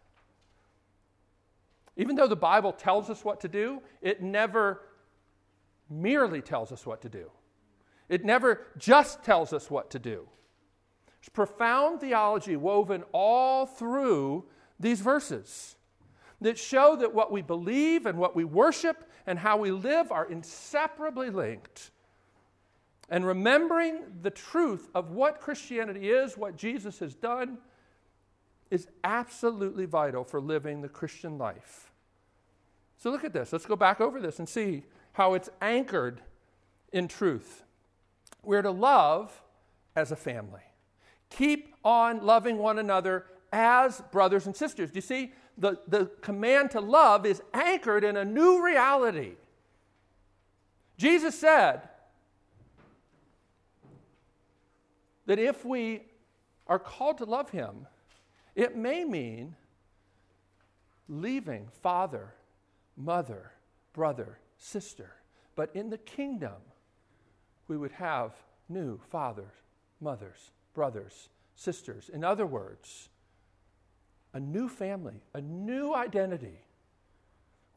Even 1.96 2.18
though 2.18 2.28
the 2.28 2.36
Bible 2.36 2.74
tells 2.74 3.10
us 3.10 3.24
what 3.24 3.40
to 3.40 3.48
do, 3.48 3.82
it 4.02 4.22
never 4.22 4.82
merely 5.90 6.42
tells 6.42 6.74
us 6.74 6.86
what 6.86 7.02
to 7.04 7.10
do. 7.10 7.32
It 8.10 8.26
never 8.26 8.68
just 8.78 9.24
tells 9.24 9.54
us 9.54 9.72
what 9.72 9.90
to 9.92 10.00
do. 10.00 10.28
There's 11.08 11.30
profound 11.30 12.02
theology 12.02 12.58
woven 12.58 13.04
all 13.14 13.66
through 13.66 14.46
these 14.78 15.00
verses 15.00 15.78
that 16.42 16.58
show 16.58 16.98
that 16.98 17.14
what 17.14 17.32
we 17.32 17.42
believe 17.42 18.06
and 18.06 18.18
what 18.18 18.36
we 18.36 18.44
worship 18.44 19.10
and 19.26 19.40
how 19.40 19.56
we 19.56 19.72
live 19.72 20.12
are 20.12 20.30
inseparably 20.30 21.30
linked. 21.30 21.92
And 23.10 23.26
remembering 23.26 24.02
the 24.22 24.30
truth 24.30 24.90
of 24.94 25.12
what 25.12 25.40
Christianity 25.40 26.10
is, 26.10 26.38
what 26.38 26.58
Jesus 26.58 27.00
has 27.00 27.16
done, 27.16 27.58
is 28.70 28.88
absolutely 29.04 29.86
vital 29.86 30.24
for 30.24 30.40
living 30.40 30.82
the 30.82 30.90
Christian 30.90 31.38
life. 31.38 31.92
So 32.98 33.10
look 33.10 33.24
at 33.24 33.34
this. 33.34 33.52
Let's 33.52 33.66
go 33.66 33.76
back 33.76 34.02
over 34.02 34.20
this 34.20 34.40
and 34.40 34.48
see 34.48 34.84
how 35.14 35.34
it's 35.34 35.50
anchored 35.62 36.22
in 36.92 37.08
truth. 37.08 37.64
We're 38.44 38.62
to 38.62 38.72
love 38.72 39.42
as 39.96 40.12
a 40.12 40.16
family. 40.16 40.62
Keep 41.30 41.76
on 41.84 42.26
loving 42.26 42.58
one 42.58 42.80
another 42.80 43.26
as 43.52 44.02
brothers 44.12 44.46
and 44.46 44.56
sisters. 44.56 44.92
Do 44.92 44.98
you 44.98 45.02
see? 45.02 45.32
The, 45.58 45.80
the 45.88 46.06
command 46.22 46.72
to 46.72 46.80
love 46.80 47.26
is 47.26 47.42
anchored 47.54 48.04
in 48.04 48.16
a 48.16 48.24
new 48.24 48.64
reality. 48.66 49.34
Jesus 50.98 51.38
said 51.38 51.82
that 55.26 55.38
if 55.38 55.66
we 55.66 56.04
are 56.68 56.80
called 56.80 57.18
to 57.18 57.26
love 57.26 57.50
Him, 57.50 57.88
it 58.60 58.76
may 58.76 59.06
mean 59.06 59.56
leaving 61.08 61.68
father, 61.82 62.34
mother, 62.98 63.52
brother, 63.94 64.38
sister. 64.58 65.16
But 65.56 65.74
in 65.74 65.90
the 65.90 65.98
kingdom, 65.98 66.58
we 67.70 67.78
would 67.78 67.94
have 67.94 68.34
new 68.68 69.00
fathers, 69.10 69.54
mothers, 70.02 70.52
brothers, 70.74 71.30
sisters. 71.56 72.10
In 72.10 72.26
other 72.26 72.46
words, 72.46 73.08
a 74.34 74.40
new 74.42 74.68
family, 74.68 75.22
a 75.34 75.40
new 75.40 75.94
identity. 75.96 76.60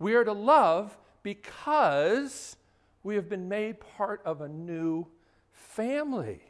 We 0.01 0.15
are 0.15 0.25
to 0.25 0.33
love 0.33 0.99
because 1.23 2.57
we 3.05 3.15
have 3.15 3.29
been 3.29 3.49
made 3.49 3.79
part 3.79 4.21
of 4.25 4.41
a 4.41 4.49
new 4.49 5.07
family. 5.53 6.41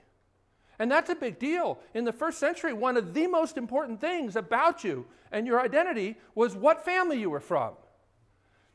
And 0.83 0.91
that's 0.91 1.11
a 1.11 1.15
big 1.15 1.39
deal. 1.39 1.79
In 1.95 2.05
the 2.05 2.13
first 2.13 2.41
century, 2.41 2.73
one 2.73 2.97
of 2.97 3.15
the 3.15 3.29
most 3.29 3.57
important 3.57 4.01
things 4.01 4.35
about 4.35 4.83
you 4.83 5.07
and 5.31 5.47
your 5.47 5.61
identity 5.61 6.17
was 6.35 6.57
what 6.57 6.85
family 6.85 7.21
you 7.21 7.31
were 7.31 7.39
from. 7.39 7.75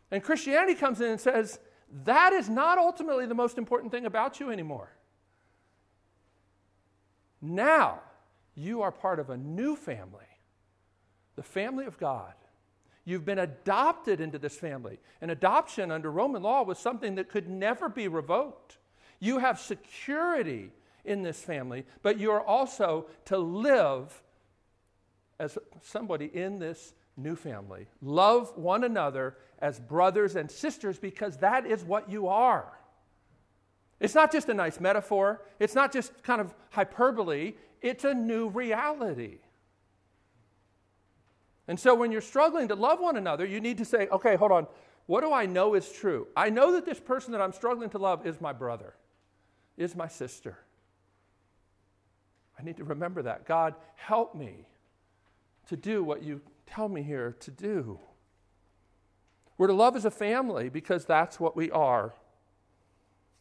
And 0.09 0.23
Christianity 0.23 0.73
comes 0.73 1.01
in 1.01 1.09
and 1.09 1.19
says, 1.19 1.59
that 2.05 2.31
is 2.31 2.47
not 2.47 2.77
ultimately 2.77 3.25
the 3.25 3.35
most 3.35 3.57
important 3.57 3.91
thing 3.91 4.05
about 4.05 4.39
you 4.39 4.51
anymore. 4.51 4.89
Now, 7.41 7.99
you 8.55 8.83
are 8.83 8.91
part 8.93 9.19
of 9.19 9.29
a 9.29 9.35
new 9.35 9.75
family, 9.75 10.23
the 11.35 11.43
family 11.43 11.87
of 11.87 11.97
God. 11.97 12.31
You've 13.03 13.25
been 13.25 13.39
adopted 13.39 14.21
into 14.21 14.39
this 14.39 14.55
family. 14.55 14.99
And 15.19 15.29
adoption 15.29 15.91
under 15.91 16.09
Roman 16.09 16.41
law 16.41 16.63
was 16.63 16.79
something 16.79 17.15
that 17.15 17.27
could 17.27 17.49
never 17.49 17.89
be 17.89 18.07
revoked. 18.07 18.77
You 19.19 19.39
have 19.39 19.59
security 19.59 20.71
in 21.07 21.23
this 21.23 21.41
family, 21.41 21.85
but 22.01 22.19
you 22.19 22.31
are 22.31 22.41
also 22.41 23.07
to 23.25 23.37
live 23.37 24.21
as 25.39 25.57
somebody 25.81 26.25
in 26.25 26.59
this 26.59 26.93
new 27.15 27.35
family. 27.35 27.87
Love 28.01 28.55
one 28.55 28.83
another 28.83 29.35
as 29.59 29.79
brothers 29.79 30.35
and 30.35 30.49
sisters 30.49 30.99
because 30.99 31.37
that 31.37 31.65
is 31.65 31.83
what 31.83 32.09
you 32.09 32.27
are. 32.27 32.71
It's 33.99 34.13
not 34.13 34.31
just 34.31 34.47
a 34.49 34.53
nice 34.53 34.79
metaphor, 34.79 35.41
it's 35.59 35.73
not 35.73 35.91
just 35.91 36.21
kind 36.21 36.39
of 36.39 36.53
hyperbole, 36.69 37.53
it's 37.81 38.03
a 38.03 38.13
new 38.13 38.49
reality. 38.49 39.39
And 41.67 41.79
so 41.79 41.95
when 41.95 42.11
you're 42.11 42.21
struggling 42.21 42.67
to 42.69 42.75
love 42.75 42.99
one 42.99 43.17
another, 43.17 43.45
you 43.45 43.59
need 43.59 43.79
to 43.79 43.85
say, 43.85 44.07
okay, 44.09 44.35
hold 44.35 44.51
on, 44.51 44.67
what 45.07 45.21
do 45.21 45.33
I 45.33 45.45
know 45.45 45.73
is 45.73 45.91
true? 45.91 46.27
I 46.35 46.49
know 46.49 46.73
that 46.73 46.85
this 46.85 46.99
person 46.99 47.31
that 47.31 47.41
I'm 47.41 47.53
struggling 47.53 47.89
to 47.91 47.97
love 47.97 48.25
is 48.25 48.39
my 48.39 48.53
brother, 48.53 48.93
is 49.77 49.95
my 49.95 50.07
sister. 50.07 50.57
I 52.59 52.63
need 52.63 52.77
to 52.77 52.83
remember 52.83 53.21
that. 53.23 53.45
God, 53.45 53.75
help 53.95 54.35
me 54.35 54.67
to 55.67 55.77
do 55.77 56.03
what 56.03 56.23
you 56.23 56.41
tell 56.65 56.89
me 56.89 57.03
here 57.03 57.35
to 57.39 57.51
do. 57.51 57.99
We're 59.57 59.67
to 59.67 59.73
love 59.73 59.95
as 59.95 60.05
a 60.05 60.11
family 60.11 60.69
because 60.69 61.05
that's 61.05 61.39
what 61.39 61.55
we 61.55 61.71
are. 61.71 62.13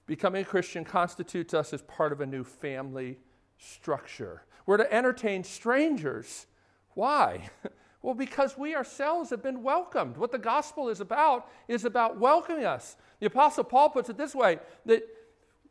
Becoming 0.06 0.42
a 0.42 0.44
Christian 0.44 0.84
constitutes 0.84 1.52
us 1.52 1.72
as 1.72 1.82
part 1.82 2.12
of 2.12 2.20
a 2.20 2.26
new 2.26 2.44
family 2.44 3.18
structure. 3.58 4.42
We're 4.64 4.76
to 4.78 4.92
entertain 4.92 5.44
strangers. 5.44 6.46
Why? 6.94 7.50
Well, 8.02 8.14
because 8.14 8.56
we 8.56 8.76
ourselves 8.76 9.30
have 9.30 9.42
been 9.42 9.64
welcomed. 9.64 10.16
What 10.16 10.30
the 10.30 10.38
gospel 10.38 10.88
is 10.88 11.00
about 11.00 11.50
is 11.66 11.84
about 11.84 12.20
welcoming 12.20 12.64
us. 12.64 12.96
The 13.18 13.26
Apostle 13.26 13.64
Paul 13.64 13.88
puts 13.88 14.08
it 14.08 14.16
this 14.16 14.32
way 14.32 14.60
that 14.84 15.02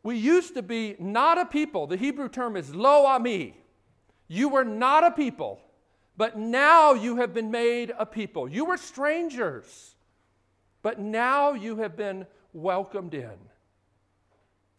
we 0.06 0.16
used 0.16 0.54
to 0.54 0.62
be 0.62 0.94
not 1.00 1.36
a 1.36 1.44
people. 1.44 1.88
The 1.88 1.96
Hebrew 1.96 2.28
term 2.28 2.56
is 2.56 2.72
lo 2.72 3.06
ami. 3.06 3.56
You 4.28 4.48
were 4.48 4.62
not 4.62 5.02
a 5.02 5.10
people, 5.10 5.60
but 6.16 6.38
now 6.38 6.92
you 6.92 7.16
have 7.16 7.34
been 7.34 7.50
made 7.50 7.92
a 7.98 8.06
people. 8.06 8.48
You 8.48 8.66
were 8.66 8.76
strangers, 8.76 9.96
but 10.80 11.00
now 11.00 11.54
you 11.54 11.78
have 11.78 11.96
been 11.96 12.24
welcomed 12.52 13.14
in. 13.14 13.34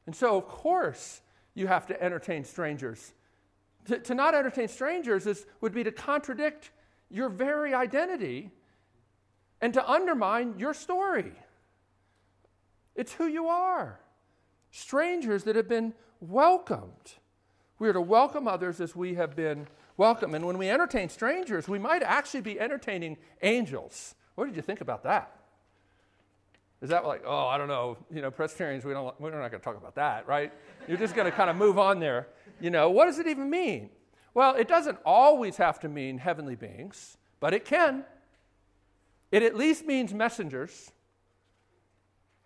And 0.05 0.15
so, 0.15 0.37
of 0.37 0.47
course, 0.47 1.19
you 1.55 1.67
have 1.67 1.87
to 1.87 2.01
entertain 2.01 2.45
strangers. 2.45 3.13
To, 3.87 3.99
to 3.99 4.15
not 4.15 4.33
entertain 4.33 4.69
strangers 4.69 5.27
is, 5.27 5.45
would 5.59 5.73
be 5.73 5.83
to 5.83 5.91
contradict 5.91 6.71
your 7.09 7.27
very 7.27 7.73
identity 7.73 8.49
and 9.59 9.73
to 9.73 9.91
undermine 9.91 10.57
your 10.57 10.73
story. 10.73 11.33
It's 12.95 13.11
who 13.11 13.27
you 13.27 13.47
are. 13.47 13.99
Strangers 14.71 15.43
that 15.43 15.56
have 15.56 15.67
been 15.67 15.93
welcomed. 16.19 17.13
We 17.80 17.88
are 17.89 17.93
to 17.93 18.01
welcome 18.01 18.47
others 18.47 18.82
as 18.82 18.95
we 18.95 19.15
have 19.15 19.36
been 19.36 19.67
welcomed. 19.97 20.36
And 20.36 20.45
when 20.45 20.58
we 20.58 20.69
entertain 20.69 21.10
strangers, 21.10 21.67
we 21.67 21.80
might 21.80 22.03
actually 22.03 22.41
be 22.41 22.60
entertaining 22.60 23.17
angels. 23.41 24.15
What 24.36 24.45
did 24.45 24.56
you 24.56 24.62
think 24.62 24.82
about 24.82 25.03
that? 25.03 25.34
Is 26.82 26.89
that 26.89 27.06
like, 27.06 27.23
oh, 27.25 27.47
I 27.47 27.58
don't 27.58 27.67
know, 27.67 27.97
you 28.13 28.21
know, 28.21 28.30
Presbyterians, 28.30 28.86
we 28.86 28.93
don't, 28.93 29.19
we're 29.19 29.32
not 29.32 29.49
going 29.49 29.60
to 29.60 29.65
talk 29.65 29.77
about 29.77 29.95
that, 29.95 30.27
right? 30.27 30.53
You're 30.88 30.97
just 30.97 31.15
going 31.15 31.25
to 31.25 31.36
kind 31.36 31.49
of 31.49 31.56
move 31.56 31.80
on 31.80 31.99
there. 31.99 32.27
You 32.62 32.69
know, 32.69 32.89
what 32.91 33.06
does 33.06 33.17
it 33.17 33.27
even 33.27 33.49
mean? 33.49 33.89
Well, 34.36 34.53
it 34.53 34.67
doesn't 34.67 34.99
always 35.03 35.58
have 35.58 35.80
to 35.80 35.89
mean 35.89 36.19
heavenly 36.19 36.56
beings, 36.56 37.17
but 37.39 37.56
it 37.56 37.65
can. 37.65 38.06
It 39.32 39.41
at 39.41 39.56
least 39.56 39.86
means 39.86 40.13
messengers. 40.13 40.91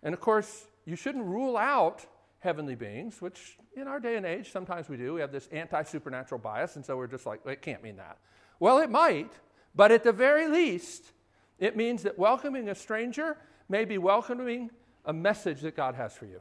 And 0.02 0.14
of 0.14 0.20
course, 0.20 0.64
you 0.84 0.96
shouldn't 0.96 1.24
rule 1.24 1.56
out 1.56 2.06
heavenly 2.40 2.74
beings, 2.74 3.20
which 3.22 3.56
in 3.76 3.86
our 3.86 4.00
day 4.00 4.16
and 4.16 4.26
age, 4.26 4.50
sometimes 4.50 4.88
we 4.88 4.96
do. 4.96 5.14
We 5.14 5.20
have 5.20 5.32
this 5.32 5.48
anti 5.52 5.82
supernatural 5.84 6.40
bias, 6.40 6.76
and 6.76 6.84
so 6.84 6.96
we're 6.96 7.06
just 7.06 7.26
like, 7.26 7.40
it 7.46 7.62
can't 7.62 7.82
mean 7.82 7.96
that. 7.96 8.18
Well, 8.58 8.78
it 8.78 8.90
might, 8.90 9.32
but 9.74 9.92
at 9.92 10.04
the 10.04 10.12
very 10.12 10.48
least, 10.48 11.12
it 11.58 11.76
means 11.76 12.02
that 12.02 12.18
welcoming 12.18 12.68
a 12.68 12.74
stranger 12.74 13.36
may 13.68 13.84
be 13.84 13.98
welcoming 13.98 14.70
a 15.04 15.12
message 15.12 15.60
that 15.62 15.76
God 15.76 15.94
has 15.94 16.12
for 16.12 16.26
you. 16.26 16.40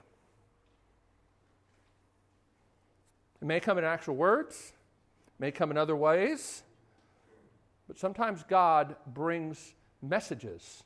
It 3.41 3.45
may 3.45 3.59
come 3.59 3.77
in 3.77 3.83
actual 3.83 4.15
words, 4.15 4.73
may 5.39 5.51
come 5.51 5.71
in 5.71 5.77
other 5.77 5.95
ways, 5.95 6.63
but 7.87 7.97
sometimes 7.97 8.43
God 8.47 8.95
brings 9.07 9.73
messages 10.01 10.83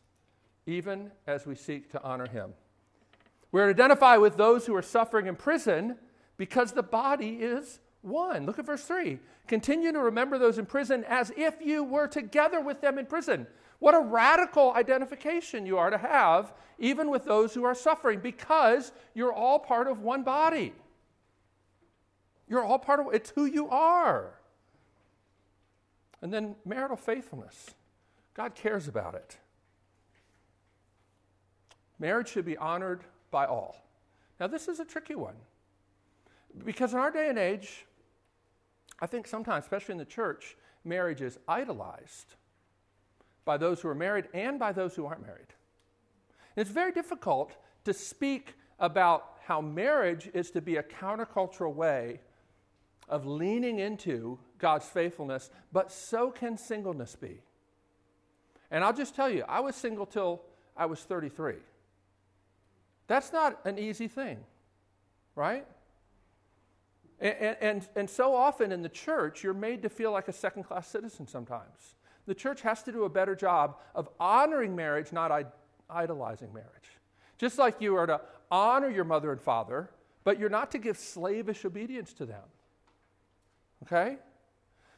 even 0.66 1.12
as 1.28 1.46
we 1.46 1.56
seek 1.56 1.92
to 1.92 2.04
honor 2.04 2.28
Him. 2.28 2.54
We're 3.56 3.68
to 3.68 3.82
identify 3.82 4.18
with 4.18 4.36
those 4.36 4.66
who 4.66 4.76
are 4.76 4.82
suffering 4.82 5.28
in 5.28 5.38
prison 5.38 5.96
because 6.36 6.74
the 6.74 6.84
body 6.84 7.36
is 7.36 7.80
one. 8.02 8.46
Look 8.46 8.60
at 8.60 8.66
verse 8.66 8.84
3. 8.84 9.18
Continue 9.48 9.94
to 9.94 10.00
remember 10.00 10.38
those 10.38 10.58
in 10.58 10.66
prison 10.66 11.06
as 11.08 11.32
if 11.38 11.62
you 11.62 11.82
were 11.82 12.08
together 12.08 12.60
with 12.60 12.82
them 12.82 12.98
in 12.98 13.06
prison. 13.06 13.48
What 13.80 13.96
a 13.96 14.02
radical 14.02 14.74
identification 14.74 15.66
you 15.66 15.78
are 15.78 15.90
to 15.90 15.98
have, 15.98 16.52
even 16.80 17.10
with 17.10 17.24
those 17.24 17.54
who 17.54 17.64
are 17.64 17.74
suffering, 17.74 18.20
because 18.20 18.92
you're 19.14 19.32
all 19.32 19.60
part 19.60 19.88
of 19.88 20.02
one 20.02 20.24
body. 20.24 20.74
You're 22.50 22.66
all 22.66 22.78
part 22.78 23.00
of 23.00 23.14
it's 23.14 23.30
who 23.30 23.46
you 23.46 23.70
are. 23.70 24.34
And 26.22 26.34
then 26.34 26.58
marital 26.66 26.98
faithfulness. 26.98 27.74
God 28.34 28.54
cares 28.54 28.90
about 28.90 29.16
it. 29.16 29.38
Marriage 31.98 32.28
should 32.28 32.44
be 32.44 32.58
honored 32.58 33.06
by 33.36 33.46
all. 33.46 33.76
Now, 34.40 34.48
this 34.48 34.70
is 34.70 34.80
a 34.80 34.86
tricky 34.86 35.14
one. 35.14 35.36
Because 36.64 36.94
in 36.94 37.00
our 37.00 37.12
day 37.12 37.28
and 37.28 37.38
age, 37.38 37.86
I 39.02 39.08
think 39.08 39.28
sometimes, 39.28 39.66
especially 39.66 39.92
in 39.92 39.98
the 39.98 40.06
church, 40.06 40.56
marriage 40.86 41.22
is 41.22 41.38
idolized 41.46 42.36
by 43.44 43.58
those 43.58 43.82
who 43.82 43.90
are 43.90 43.96
married 43.96 44.30
and 44.34 44.58
by 44.58 44.72
those 44.72 44.96
who 44.96 45.06
aren't 45.06 45.22
married. 45.22 45.52
And 46.56 46.62
it's 46.66 46.72
very 46.72 46.94
difficult 46.94 47.58
to 47.84 47.94
speak 47.94 48.54
about 48.80 49.34
how 49.44 49.60
marriage 49.60 50.30
is 50.34 50.50
to 50.52 50.62
be 50.62 50.78
a 50.78 50.84
countercultural 50.84 51.74
way 51.74 52.22
of 53.10 53.26
leaning 53.26 53.80
into 53.80 54.40
God's 54.60 54.86
faithfulness, 54.86 55.50
but 55.74 55.92
so 55.92 56.32
can 56.32 56.58
singleness 56.58 57.18
be. 57.18 57.42
And 58.72 58.82
I'll 58.82 58.94
just 58.94 59.14
tell 59.14 59.30
you, 59.30 59.44
I 59.50 59.60
was 59.60 59.76
single 59.76 60.06
till 60.06 60.42
I 60.78 60.86
was 60.86 61.02
33. 61.02 61.56
That's 63.08 63.32
not 63.32 63.60
an 63.66 63.78
easy 63.78 64.08
thing, 64.08 64.40
right? 65.36 65.66
And, 67.20 67.58
and, 67.62 67.88
and 67.96 68.10
so 68.10 68.36
often 68.36 68.72
in 68.72 68.82
the 68.82 68.90
church, 68.90 69.44
you're 69.44 69.54
made 69.54 69.84
to 69.84 69.90
feel 69.90 70.12
like 70.12 70.28
a 70.28 70.34
second 70.34 70.64
class 70.64 70.88
citizen 70.88 71.28
sometimes. 71.28 71.96
The 72.26 72.36
church 72.36 72.62
has 72.62 72.82
to 72.84 72.92
do 72.92 73.04
a 73.04 73.10
better 73.10 73.36
job 73.36 73.78
of 73.94 74.10
honoring 74.20 74.76
marriage, 74.76 75.12
not, 75.12 75.32
idolizing 75.90 76.54
marriage. 76.54 76.70
Just 77.38 77.58
like 77.58 77.82
you 77.82 77.96
are 77.96 78.08
to 78.08 78.22
honor 78.50 78.90
your 78.90 79.04
mother 79.04 79.32
and 79.32 79.42
father, 79.42 79.90
but 80.24 80.40
you're 80.40 80.50
not 80.50 80.72
to 80.72 80.78
give 80.78 80.98
slavish 80.98 81.66
obedience 81.66 82.14
to 82.14 82.26
them. 82.26 82.44
Okay? 83.84 84.18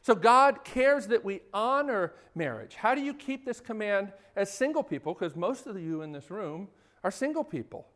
So 0.02 0.16
God 0.16 0.64
cares 0.64 1.08
that 1.08 1.26
we 1.26 1.42
honor 1.54 2.14
marriage. 2.34 2.76
How 2.76 2.96
do 2.96 3.02
you 3.02 3.14
keep 3.14 3.46
this 3.46 3.60
command 3.60 4.14
as 4.36 4.52
single 4.52 4.84
people? 4.84 5.14
Because 5.14 5.36
most 5.36 5.68
of 5.68 5.78
you 5.78 6.02
in 6.02 6.14
this 6.14 6.32
room 6.32 6.70
are 7.04 7.12
single 7.12 7.44
people. 7.44 7.88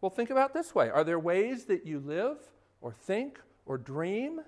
Well, 0.00 0.10
think 0.10 0.30
about 0.30 0.54
this 0.54 0.74
way 0.74 0.90
Are 0.90 1.04
there 1.04 1.18
ways 1.18 1.64
that 1.66 1.86
you 1.86 2.00
live 2.00 2.38
or 2.80 2.92
think 2.92 3.40
or 3.66 3.78
dream 3.78 4.40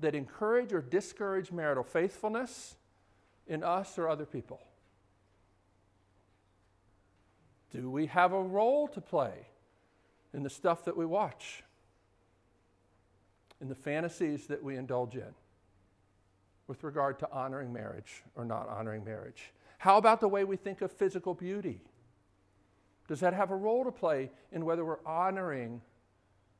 that 0.00 0.14
encourage 0.14 0.72
or 0.72 0.80
discourage 0.80 1.52
marital 1.52 1.84
faithfulness 1.84 2.76
in 3.46 3.62
us 3.62 3.98
or 3.98 4.08
other 4.08 4.26
people? 4.26 4.60
Do 7.70 7.90
we 7.90 8.06
have 8.06 8.32
a 8.32 8.42
role 8.42 8.86
to 8.88 9.00
play 9.00 9.48
in 10.32 10.42
the 10.42 10.50
stuff 10.50 10.84
that 10.84 10.96
we 10.96 11.04
watch, 11.04 11.64
in 13.60 13.68
the 13.68 13.74
fantasies 13.74 14.46
that 14.46 14.62
we 14.62 14.76
indulge 14.76 15.16
in, 15.16 15.34
with 16.68 16.84
regard 16.84 17.18
to 17.18 17.30
honoring 17.32 17.72
marriage 17.72 18.22
or 18.36 18.44
not 18.44 18.68
honoring 18.68 19.04
marriage? 19.04 19.52
How 19.78 19.96
about 19.96 20.20
the 20.20 20.28
way 20.28 20.44
we 20.44 20.56
think 20.56 20.82
of 20.82 20.92
physical 20.92 21.34
beauty? 21.34 21.80
Does 23.06 23.20
that 23.20 23.34
have 23.34 23.50
a 23.50 23.56
role 23.56 23.84
to 23.84 23.92
play 23.92 24.30
in 24.52 24.64
whether 24.64 24.84
we're 24.84 25.04
honoring 25.04 25.82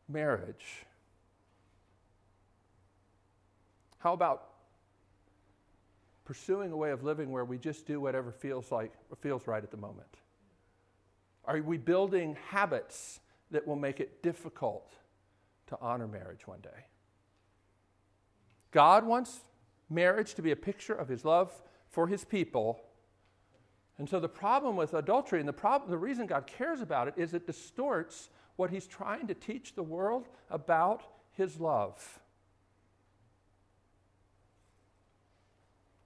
marriage? 0.08 0.84
How 3.98 4.12
about 4.12 4.50
pursuing 6.24 6.72
a 6.72 6.76
way 6.76 6.90
of 6.90 7.02
living 7.02 7.30
where 7.30 7.44
we 7.44 7.56
just 7.58 7.86
do 7.86 8.00
whatever 8.00 8.30
feels 8.30 8.70
like 8.70 8.92
feels 9.20 9.46
right 9.46 9.62
at 9.62 9.70
the 9.70 9.76
moment? 9.76 10.08
Are 11.46 11.60
we 11.60 11.78
building 11.78 12.36
habits 12.48 13.20
that 13.50 13.66
will 13.66 13.76
make 13.76 14.00
it 14.00 14.22
difficult 14.22 14.92
to 15.68 15.78
honor 15.80 16.06
marriage 16.06 16.46
one 16.46 16.60
day? 16.60 16.86
God 18.70 19.06
wants 19.06 19.40
marriage 19.88 20.34
to 20.34 20.42
be 20.42 20.50
a 20.50 20.56
picture 20.56 20.94
of 20.94 21.08
his 21.08 21.24
love 21.24 21.52
for 21.88 22.08
his 22.08 22.24
people 22.24 22.82
and 23.98 24.08
so 24.08 24.18
the 24.18 24.28
problem 24.28 24.76
with 24.76 24.94
adultery, 24.94 25.38
and 25.38 25.48
the, 25.48 25.52
problem, 25.52 25.90
the 25.90 25.98
reason 25.98 26.26
God 26.26 26.46
cares 26.46 26.80
about 26.80 27.06
it, 27.08 27.14
is 27.16 27.32
it 27.32 27.46
distorts 27.46 28.28
what 28.56 28.70
He's 28.70 28.86
trying 28.86 29.26
to 29.28 29.34
teach 29.34 29.74
the 29.74 29.82
world 29.82 30.26
about 30.50 31.04
His 31.32 31.60
love. 31.60 32.20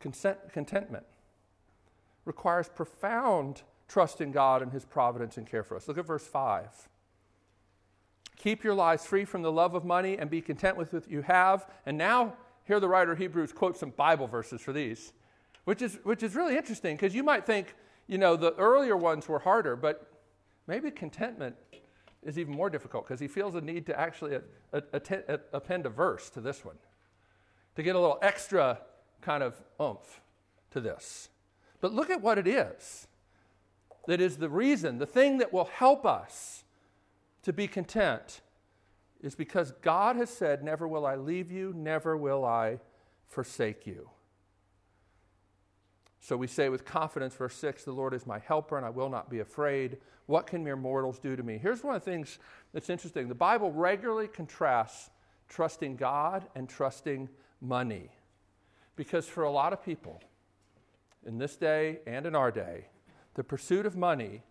Consent, 0.01 0.39
contentment 0.53 1.07
requires 2.25 2.69
profound 2.69 3.63
trust 3.89 4.21
in 4.21 4.33
God 4.33 4.61
and 4.61 4.71
His 4.71 4.85
providence 4.85 5.39
and 5.39 5.47
care 5.47 5.63
for 5.63 5.75
us. 5.75 5.89
Look 5.89 5.99
at 5.99 6.07
verse 6.07 6.27
5. 6.27 6.89
Keep 8.37 8.63
your 8.63 8.75
lives 8.75 9.05
free 9.05 9.25
from 9.25 9.43
the 9.43 9.51
love 9.51 9.75
of 9.75 9.85
money 9.85 10.17
and 10.19 10.31
be 10.31 10.43
content 10.43 10.77
with 10.77 10.93
what 10.93 11.11
you 11.11 11.23
have. 11.23 11.67
And 11.87 11.99
now, 11.99 12.35
here 12.65 12.79
the 12.79 12.89
writer 12.89 13.13
of 13.13 13.19
Hebrews 13.19 13.53
quotes 13.53 13.81
some 13.81 13.91
Bible 13.91 14.27
verses 14.27 14.61
for 14.61 14.73
these 14.73 15.13
which 15.69 15.83
is, 15.83 15.99
which 16.03 16.23
is 16.23 16.35
really 16.35 16.57
interesting 16.57 16.97
because 16.97 17.15
you 17.15 17.23
might 17.23 17.45
think, 17.45 17.75
you 18.07 18.17
know, 18.17 18.37
the 18.37 18.55
earlier 18.55 18.97
ones 18.97 19.29
were 19.29 19.39
harder, 19.39 19.77
but 19.77 20.11
maybe 20.67 20.91
contentment 20.91 21.57
is 22.23 22.39
even 22.39 22.55
more 22.55 22.71
difficult 22.71 23.07
because 23.07 23.21
he 23.21 23.29
feels 23.29 23.55
a 23.55 23.61
need 23.61 23.85
to 23.85 24.01
actually 24.01 24.39
append 24.73 25.85
a 25.85 25.91
verse 25.91 26.31
to 26.31 26.41
this 26.41 26.65
one 26.65 26.77
to 27.77 27.83
get 27.83 27.95
a 27.95 28.01
little 28.01 28.19
extra 28.23 28.81
kind 29.21 29.43
of 29.43 29.63
oomph 29.79 30.23
to 30.71 30.81
this. 30.81 31.29
But 31.83 31.93
look 31.93 32.09
at 32.09 32.23
what 32.23 32.39
it 32.39 32.49
is 32.49 33.07
that 34.07 34.23
is 34.23 34.39
the 34.39 34.49
reason, 34.49 34.97
the 34.97 35.05
thing 35.05 35.37
that 35.37 35.53
will 35.53 35.67
help 35.67 36.07
us 36.07 36.65
to 37.43 37.53
be 37.53 37.69
content 37.69 38.41
is 39.21 39.35
because 39.35 39.73
God 39.83 40.17
has 40.17 40.31
said, 40.31 40.65
Never 40.65 40.89
will 40.89 41.05
I 41.05 41.17
leave 41.17 41.53
you, 41.53 41.75
never 41.77 42.17
will 42.17 42.43
I 42.43 42.79
forsake 43.27 43.87
you. 43.87 44.09
So 46.21 46.37
we 46.37 46.47
say 46.47 46.69
with 46.69 46.85
confidence, 46.85 47.35
verse 47.35 47.55
6, 47.55 47.85
the 47.85 47.93
Lord 47.93 48.13
is 48.13 48.27
my 48.27 48.39
helper 48.39 48.77
and 48.77 48.85
I 48.85 48.91
will 48.91 49.09
not 49.09 49.31
be 49.31 49.41
afraid. 49.41 49.99
What 50.27 50.47
can 50.47 50.65
mere 50.65 50.77
mortals 50.77 51.19
do 51.19 51.37
to 51.37 51.43
me? 51.43 51.59
Here's 51.59 51.85
one 51.85 51.95
of 51.95 52.05
the 52.05 52.11
things 52.11 52.39
that's 52.73 52.91
interesting 52.91 53.29
the 53.29 53.35
Bible 53.35 53.71
regularly 53.71 54.29
contrasts 54.29 55.11
trusting 55.49 55.97
God 55.97 56.47
and 56.55 56.69
trusting 56.69 57.29
money. 57.61 58.11
Because 58.97 59.27
for 59.27 59.45
a 59.45 59.51
lot 59.51 59.73
of 59.73 59.85
people, 59.85 60.21
in 61.27 61.39
this 61.39 61.57
day 61.57 62.01
and 62.07 62.27
in 62.27 62.35
our 62.35 62.51
day, 62.51 62.87
the 63.35 63.45
pursuit 63.45 63.87
of 63.87 63.97
money 63.97 64.43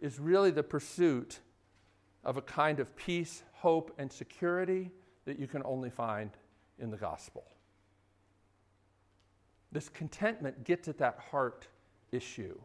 is 0.00 0.18
really 0.18 0.50
the 0.50 0.62
pursuit 0.62 1.40
of 2.24 2.36
a 2.36 2.42
kind 2.42 2.80
of 2.80 2.94
peace, 2.96 3.42
hope, 3.52 3.94
and 3.98 4.12
security 4.12 4.90
that 5.24 5.38
you 5.38 5.46
can 5.46 5.62
only 5.64 5.90
find 5.90 6.30
in 6.78 6.90
the 6.90 6.96
gospel. 6.96 7.44
This 9.72 9.88
contentment 9.88 10.64
gets 10.64 10.86
at 10.86 10.98
that 10.98 11.18
heart 11.30 11.66
issue. 12.12 12.58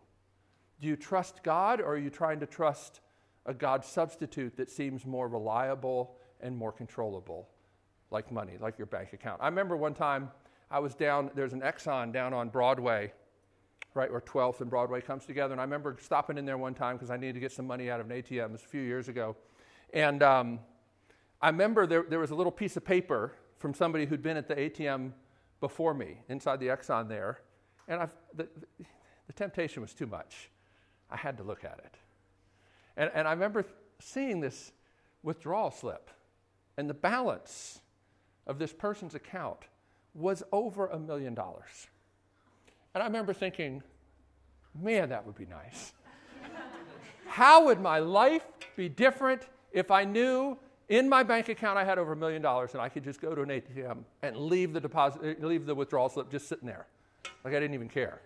Do 0.80 0.88
you 0.88 0.98
trust 0.98 1.41
God 1.41 1.80
or 1.80 1.93
are 1.93 1.98
you 1.98 2.10
trying 2.10 2.39
to 2.41 2.46
trust 2.46 3.00
a 3.46 3.54
God 3.54 3.84
substitute 3.84 4.58
that 4.58 4.70
seems 4.70 5.06
more 5.06 5.30
reliable 5.30 6.17
and 6.41 6.56
more 6.56 6.72
controllable, 6.72 7.48
like 8.12 8.32
money, 8.32 8.58
like 8.60 8.78
your 8.78 8.88
bank 8.88 9.13
account? 9.13 9.41
I 9.41 9.48
remember 9.48 9.78
one 9.78 9.93
time 9.93 10.30
I 10.70 10.80
was 10.80 10.93
down, 10.93 11.32
there's 11.34 11.54
an 11.54 11.62
Exxon 11.62 12.12
down 12.12 12.34
on 12.34 12.50
Broadway, 12.50 13.13
right 13.93 14.12
where 14.12 14.22
12th 14.22 14.60
and 14.60 14.70
Broadway 14.70 15.00
comes 15.00 15.26
together. 15.26 15.54
And 15.54 15.62
I 15.62 15.63
remember 15.63 15.98
stopping 16.00 16.38
in 16.38 16.46
there 16.46 16.58
one 16.58 16.74
time 16.74 16.98
because 16.98 17.10
I 17.10 17.15
needed 17.15 17.34
to 17.34 17.39
get 17.39 17.54
some 17.54 17.65
money 17.65 17.89
out 17.89 18.02
of 18.02 18.12
an 18.12 18.22
ATM. 18.22 18.52
This 18.52 18.63
a 18.63 18.67
few 18.67 18.82
years 18.82 19.08
ago. 19.08 19.36
And 19.93 20.22
um, 20.22 20.60
I 21.41 21.48
remember 21.48 21.88
there, 21.88 22.06
there 22.08 22.20
was 22.20 22.32
a 22.32 22.36
little 22.36 22.52
piece 22.52 22.76
of 22.76 22.84
paper 22.84 23.34
from 23.58 23.74
somebody 23.74 24.06
who'd 24.06 24.22
been 24.22 24.38
at 24.38 24.48
the 24.48 24.56
ATM 24.56 25.13
before 25.60 25.93
me 25.93 26.20
inside 26.30 26.60
the 26.60 26.67
Exxon 26.67 27.08
there, 27.08 27.41
and 27.88 28.02
I've, 28.02 28.13
the, 28.36 28.48
the 29.28 29.34
temptation 29.34 29.82
was 29.82 29.93
too 29.93 30.08
much. 30.08 30.50
I 31.10 31.17
had 31.17 31.38
to 31.38 31.43
look 31.43 31.63
at 31.63 31.80
it. 31.84 31.96
And, 32.96 33.12
and 33.13 33.28
I 33.28 33.32
remember 33.32 33.65
seeing 34.00 34.39
this 34.39 34.72
withdrawal 35.24 35.72
slip, 35.72 36.10
and 36.78 36.89
the 36.89 36.93
balance 36.93 37.80
of 38.46 38.60
this 38.60 38.74
person's 38.74 39.15
account 39.15 39.60
was 40.13 40.43
over 40.52 40.88
a 40.88 41.00
million 41.00 41.34
dollars. 41.34 41.88
And 42.93 43.04
I 43.04 43.06
remember 43.06 43.34
thinking, 43.34 43.84
man, 44.80 45.10
that 45.10 45.26
would 45.26 45.36
be 45.36 45.46
nice. 45.46 45.93
How 47.28 47.65
would 47.65 47.80
my 47.80 48.00
life 48.00 48.46
be 48.76 48.89
different 48.89 49.48
if 49.72 49.91
I 49.91 50.04
knew 50.04 50.58
in 50.89 51.10
my 51.10 51.23
bank 51.23 51.50
account, 51.50 51.78
I 51.78 51.84
had 51.84 51.97
over 52.00 52.13
a 52.13 52.15
million 52.15 52.41
dollars, 52.41 52.73
and 52.73 52.82
I 52.82 52.89
could 52.89 53.04
just 53.04 53.19
go 53.19 53.36
to 53.36 53.41
an 53.41 53.50
ATM 53.50 54.04
and 54.21 54.38
leave 54.38 54.73
the 54.73 54.80
deposit, 54.80 55.38
uh, 55.41 55.45
leave 55.45 55.65
the 55.65 55.76
withdrawal 55.76 56.10
slip 56.10 56.32
just 56.32 56.47
sitting 56.47 56.67
there, 56.67 56.88
like 57.43 57.54
I 57.54 57.60
didn't 57.60 57.73
even 57.73 57.89
care. 57.89 58.21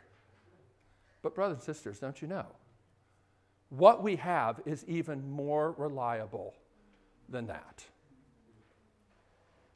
But 1.21 1.35
brothers 1.35 1.57
and 1.57 1.63
sisters, 1.63 1.99
don't 1.99 2.21
you 2.21 2.27
know? 2.27 2.45
What 3.69 4.03
we 4.03 4.17
have 4.17 4.59
is 4.65 4.83
even 4.87 5.31
more 5.31 5.71
reliable 5.77 6.53
than 7.29 7.47
that. 7.47 7.85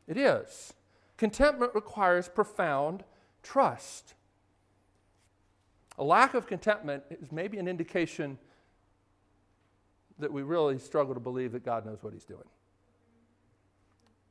It 0.08 0.18
is. 0.18 0.74
Contentment 1.18 1.74
requires 1.74 2.28
profound 2.28 3.04
trust. 3.42 4.14
A 5.98 6.04
lack 6.04 6.34
of 6.34 6.46
contentment 6.46 7.04
is 7.10 7.32
maybe 7.32 7.58
an 7.58 7.68
indication 7.68 8.38
that 10.20 10.32
we 10.32 10.44
really 10.44 10.78
struggle 10.78 11.14
to 11.14 11.20
believe 11.20 11.54
that 11.54 11.64
God 11.64 11.86
knows 11.86 12.04
what 12.04 12.14
He's 12.14 12.26
doing. 12.26 12.44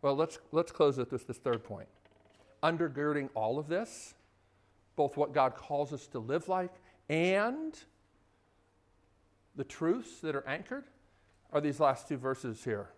Well, 0.04 0.16
let's, 0.16 0.38
let's 0.52 0.70
close 0.70 0.98
with 0.98 1.08
this, 1.08 1.24
this 1.24 1.38
third 1.38 1.64
point. 1.64 1.88
Undergirding 2.62 3.30
all 3.34 3.58
of 3.58 3.68
this, 3.68 4.12
both 4.96 5.16
what 5.16 5.32
God 5.32 5.54
calls 5.54 5.94
us 5.94 6.06
to 6.08 6.18
live 6.18 6.46
like 6.46 6.74
and 7.08 7.74
the 9.56 9.64
truths 9.64 10.20
that 10.20 10.36
are 10.36 10.46
anchored, 10.46 10.84
are 11.54 11.60
these 11.62 11.80
last 11.80 12.06
two 12.06 12.18
verses 12.18 12.64
here 12.64 12.90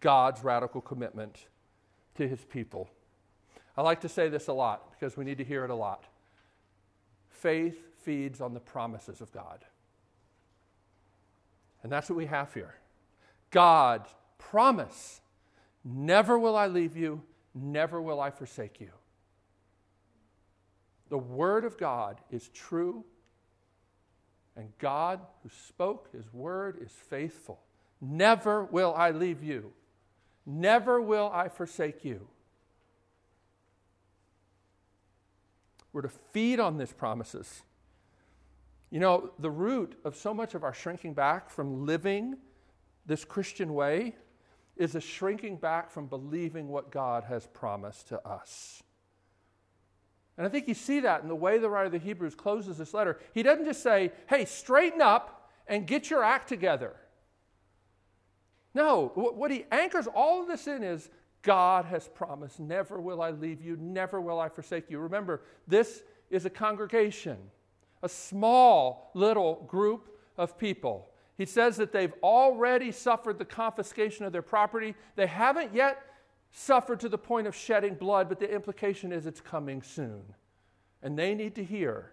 God's 0.00 0.44
radical 0.44 0.82
commitment 0.82 1.46
to 2.16 2.28
his 2.28 2.44
people. 2.44 2.90
I 3.74 3.80
like 3.80 4.02
to 4.02 4.08
say 4.08 4.28
this 4.28 4.48
a 4.48 4.52
lot 4.52 4.92
because 4.92 5.16
we 5.16 5.24
need 5.24 5.38
to 5.38 5.44
hear 5.44 5.64
it 5.64 5.70
a 5.70 5.74
lot. 5.74 6.04
Faith 7.30 7.78
feeds 8.02 8.42
on 8.42 8.52
the 8.52 8.60
promises 8.60 9.22
of 9.22 9.32
God. 9.32 9.64
And 11.82 11.90
that's 11.90 12.10
what 12.10 12.18
we 12.18 12.26
have 12.26 12.52
here. 12.52 12.74
God's 13.50 14.10
promise 14.36 15.22
Never 15.90 16.38
will 16.38 16.54
I 16.54 16.66
leave 16.66 16.98
you, 16.98 17.22
never 17.54 18.02
will 18.02 18.20
I 18.20 18.30
forsake 18.30 18.78
you. 18.78 18.90
The 21.08 21.16
Word 21.16 21.64
of 21.64 21.78
God 21.78 22.20
is 22.30 22.48
true, 22.48 23.04
and 24.54 24.68
God 24.78 25.20
who 25.42 25.48
spoke 25.48 26.10
His 26.12 26.30
Word 26.30 26.76
is 26.82 26.92
faithful. 26.92 27.60
Never 28.02 28.64
will 28.64 28.94
I 28.94 29.12
leave 29.12 29.42
you, 29.42 29.72
never 30.44 31.00
will 31.00 31.30
I 31.32 31.48
forsake 31.48 32.04
you. 32.04 32.28
We're 35.94 36.02
to 36.02 36.10
feed 36.32 36.60
on 36.60 36.76
these 36.76 36.92
promises. 36.92 37.62
You 38.90 39.00
know, 39.00 39.30
the 39.38 39.50
root 39.50 39.98
of 40.04 40.16
so 40.16 40.34
much 40.34 40.54
of 40.54 40.64
our 40.64 40.74
shrinking 40.74 41.14
back 41.14 41.48
from 41.48 41.86
living 41.86 42.36
this 43.06 43.24
Christian 43.24 43.72
way 43.72 44.16
is 44.78 44.94
a 44.94 45.00
shrinking 45.00 45.56
back 45.56 45.90
from 45.90 46.06
believing 46.06 46.68
what 46.68 46.90
God 46.90 47.24
has 47.24 47.46
promised 47.48 48.08
to 48.08 48.26
us. 48.26 48.82
And 50.36 50.46
I 50.46 50.50
think 50.50 50.68
you 50.68 50.74
see 50.74 51.00
that 51.00 51.22
in 51.22 51.28
the 51.28 51.34
way 51.34 51.58
the 51.58 51.68
writer 51.68 51.86
of 51.86 51.92
the 51.92 51.98
Hebrews 51.98 52.36
closes 52.36 52.78
this 52.78 52.94
letter. 52.94 53.18
He 53.34 53.42
doesn't 53.42 53.64
just 53.64 53.82
say, 53.82 54.12
hey, 54.28 54.44
straighten 54.44 55.02
up 55.02 55.50
and 55.66 55.86
get 55.86 56.10
your 56.10 56.22
act 56.22 56.48
together. 56.48 56.94
No, 58.72 59.08
what 59.14 59.50
he 59.50 59.64
anchors 59.72 60.06
all 60.06 60.40
of 60.40 60.46
this 60.46 60.68
in 60.68 60.84
is 60.84 61.10
God 61.42 61.84
has 61.86 62.08
promised, 62.08 62.60
never 62.60 63.00
will 63.00 63.20
I 63.20 63.30
leave 63.30 63.60
you, 63.60 63.76
never 63.80 64.20
will 64.20 64.38
I 64.38 64.48
forsake 64.48 64.90
you. 64.90 65.00
Remember, 65.00 65.42
this 65.66 66.02
is 66.30 66.44
a 66.44 66.50
congregation, 66.50 67.38
a 68.02 68.08
small 68.08 69.10
little 69.14 69.64
group 69.66 70.08
of 70.36 70.56
people. 70.56 71.10
He 71.38 71.46
says 71.46 71.76
that 71.76 71.92
they've 71.92 72.12
already 72.20 72.90
suffered 72.90 73.38
the 73.38 73.44
confiscation 73.44 74.26
of 74.26 74.32
their 74.32 74.42
property. 74.42 74.96
They 75.14 75.28
haven't 75.28 75.72
yet 75.72 76.02
suffered 76.50 76.98
to 77.00 77.08
the 77.08 77.16
point 77.16 77.46
of 77.46 77.54
shedding 77.54 77.94
blood, 77.94 78.28
but 78.28 78.40
the 78.40 78.52
implication 78.52 79.12
is 79.12 79.24
it's 79.24 79.40
coming 79.40 79.80
soon. 79.80 80.22
And 81.00 81.16
they 81.16 81.36
need 81.36 81.54
to 81.54 81.64
hear. 81.64 82.10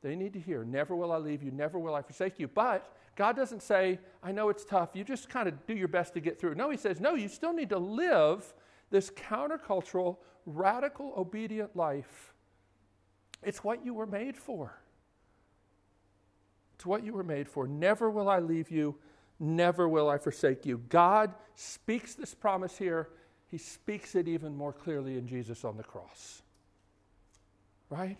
They 0.00 0.14
need 0.14 0.32
to 0.34 0.38
hear, 0.38 0.64
never 0.64 0.94
will 0.94 1.10
I 1.10 1.16
leave 1.16 1.42
you, 1.42 1.50
never 1.50 1.76
will 1.76 1.96
I 1.96 2.02
forsake 2.02 2.38
you. 2.38 2.46
But 2.46 2.88
God 3.16 3.34
doesn't 3.34 3.64
say, 3.64 3.98
I 4.22 4.30
know 4.30 4.48
it's 4.48 4.64
tough, 4.64 4.90
you 4.94 5.02
just 5.02 5.28
kind 5.28 5.48
of 5.48 5.66
do 5.66 5.74
your 5.74 5.88
best 5.88 6.14
to 6.14 6.20
get 6.20 6.38
through. 6.38 6.54
No, 6.54 6.70
He 6.70 6.76
says, 6.76 7.00
no, 7.00 7.16
you 7.16 7.26
still 7.26 7.52
need 7.52 7.70
to 7.70 7.78
live 7.78 8.54
this 8.90 9.10
countercultural, 9.10 10.18
radical, 10.46 11.12
obedient 11.16 11.74
life. 11.74 12.32
It's 13.42 13.64
what 13.64 13.84
you 13.84 13.92
were 13.92 14.06
made 14.06 14.36
for. 14.36 14.80
It's 16.78 16.86
what 16.86 17.04
you 17.04 17.12
were 17.12 17.24
made 17.24 17.48
for. 17.48 17.66
Never 17.66 18.08
will 18.08 18.30
I 18.30 18.38
leave 18.38 18.70
you, 18.70 18.96
Never 19.40 19.88
will 19.88 20.08
I 20.08 20.18
forsake 20.18 20.66
you. 20.66 20.78
God 20.88 21.32
speaks 21.54 22.14
this 22.14 22.34
promise 22.34 22.76
here. 22.76 23.10
He 23.46 23.58
speaks 23.58 24.14
it 24.14 24.26
even 24.26 24.56
more 24.56 24.72
clearly 24.72 25.16
in 25.16 25.26
Jesus 25.26 25.64
on 25.64 25.76
the 25.76 25.84
cross. 25.84 26.42
Right? 27.88 28.18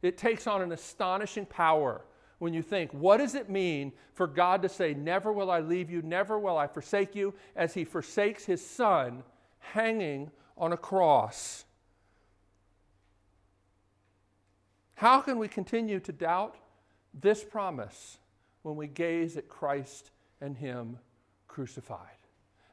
It 0.00 0.16
takes 0.16 0.46
on 0.46 0.62
an 0.62 0.72
astonishing 0.72 1.46
power 1.46 2.02
when 2.38 2.54
you 2.54 2.62
think, 2.62 2.92
what 2.94 3.18
does 3.18 3.34
it 3.34 3.50
mean 3.50 3.92
for 4.14 4.26
God 4.26 4.62
to 4.62 4.68
say, 4.68 4.94
Never 4.94 5.32
will 5.32 5.50
I 5.50 5.60
leave 5.60 5.90
you, 5.90 6.00
never 6.02 6.38
will 6.38 6.56
I 6.56 6.68
forsake 6.68 7.14
you, 7.14 7.34
as 7.54 7.74
He 7.74 7.84
forsakes 7.84 8.44
His 8.44 8.64
Son 8.64 9.22
hanging 9.58 10.30
on 10.56 10.72
a 10.72 10.76
cross? 10.76 11.64
How 14.94 15.20
can 15.20 15.38
we 15.38 15.48
continue 15.48 16.00
to 16.00 16.12
doubt 16.12 16.56
this 17.14 17.42
promise 17.42 18.18
when 18.62 18.76
we 18.76 18.86
gaze 18.86 19.36
at 19.36 19.48
Christ 19.48 20.10
and 20.40 20.56
Him 20.56 20.98
crucified. 21.48 21.98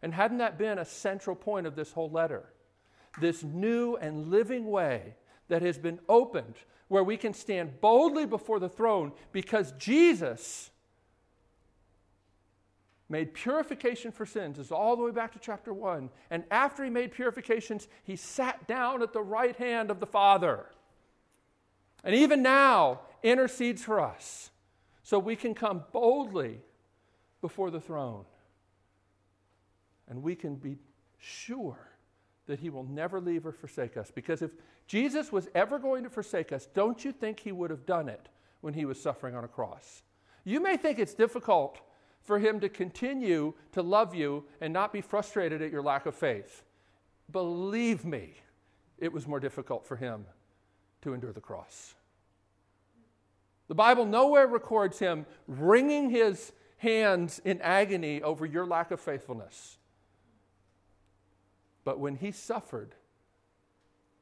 And 0.01 0.13
hadn't 0.13 0.37
that 0.37 0.57
been 0.57 0.77
a 0.77 0.85
central 0.85 1.35
point 1.35 1.67
of 1.67 1.75
this 1.75 1.91
whole 1.91 2.09
letter? 2.09 2.45
This 3.19 3.43
new 3.43 3.95
and 3.95 4.29
living 4.29 4.69
way 4.69 5.15
that 5.47 5.61
has 5.61 5.77
been 5.77 5.99
opened 6.07 6.55
where 6.87 7.03
we 7.03 7.17
can 7.17 7.33
stand 7.33 7.81
boldly 7.81 8.25
before 8.25 8.59
the 8.59 8.69
throne 8.69 9.11
because 9.31 9.73
Jesus 9.73 10.69
made 13.09 13.33
purification 13.33 14.11
for 14.11 14.25
sins 14.25 14.59
is 14.59 14.71
all 14.71 14.95
the 14.95 15.03
way 15.03 15.11
back 15.11 15.31
to 15.33 15.39
chapter 15.39 15.73
1 15.73 16.09
and 16.29 16.43
after 16.51 16.83
he 16.83 16.89
made 16.89 17.11
purifications 17.11 17.87
he 18.03 18.15
sat 18.15 18.67
down 18.67 19.01
at 19.01 19.13
the 19.13 19.21
right 19.21 19.55
hand 19.55 19.89
of 19.89 19.99
the 19.99 20.05
father 20.05 20.65
and 22.03 22.13
even 22.13 22.41
now 22.41 22.99
intercedes 23.23 23.83
for 23.83 23.99
us 23.99 24.51
so 25.03 25.19
we 25.19 25.35
can 25.35 25.53
come 25.53 25.83
boldly 25.91 26.59
before 27.41 27.71
the 27.71 27.79
throne. 27.79 28.25
And 30.09 30.23
we 30.23 30.35
can 30.35 30.55
be 30.55 30.77
sure 31.17 31.77
that 32.47 32.59
He 32.59 32.69
will 32.69 32.83
never 32.83 33.19
leave 33.19 33.45
or 33.45 33.51
forsake 33.51 33.97
us. 33.97 34.11
Because 34.13 34.41
if 34.41 34.51
Jesus 34.87 35.31
was 35.31 35.49
ever 35.53 35.79
going 35.79 36.03
to 36.03 36.09
forsake 36.09 36.51
us, 36.51 36.67
don't 36.73 37.03
you 37.03 37.11
think 37.11 37.39
He 37.39 37.51
would 37.51 37.69
have 37.69 37.85
done 37.85 38.09
it 38.09 38.29
when 38.61 38.73
He 38.73 38.85
was 38.85 39.01
suffering 39.01 39.35
on 39.35 39.43
a 39.43 39.49
cross? 39.49 40.03
You 40.43 40.61
may 40.61 40.77
think 40.77 40.97
it's 40.97 41.13
difficult 41.13 41.79
for 42.21 42.39
Him 42.39 42.59
to 42.61 42.69
continue 42.69 43.53
to 43.73 43.81
love 43.81 44.15
you 44.15 44.45
and 44.61 44.71
not 44.73 44.93
be 44.93 45.01
frustrated 45.01 45.61
at 45.61 45.71
your 45.71 45.81
lack 45.81 46.05
of 46.05 46.15
faith. 46.15 46.63
Believe 47.31 48.05
me, 48.05 48.35
it 48.97 49.11
was 49.11 49.27
more 49.27 49.39
difficult 49.39 49.85
for 49.85 49.97
Him 49.97 50.25
to 51.01 51.13
endure 51.13 51.33
the 51.33 51.41
cross. 51.41 51.95
The 53.67 53.75
Bible 53.75 54.05
nowhere 54.05 54.47
records 54.47 54.99
him 54.99 55.25
wringing 55.47 56.09
his 56.09 56.51
hands 56.77 57.39
in 57.43 57.61
agony 57.61 58.21
over 58.21 58.45
your 58.45 58.65
lack 58.65 58.91
of 58.91 58.99
faithfulness. 58.99 59.77
But 61.83 61.99
when 61.99 62.15
he 62.15 62.31
suffered 62.31 62.95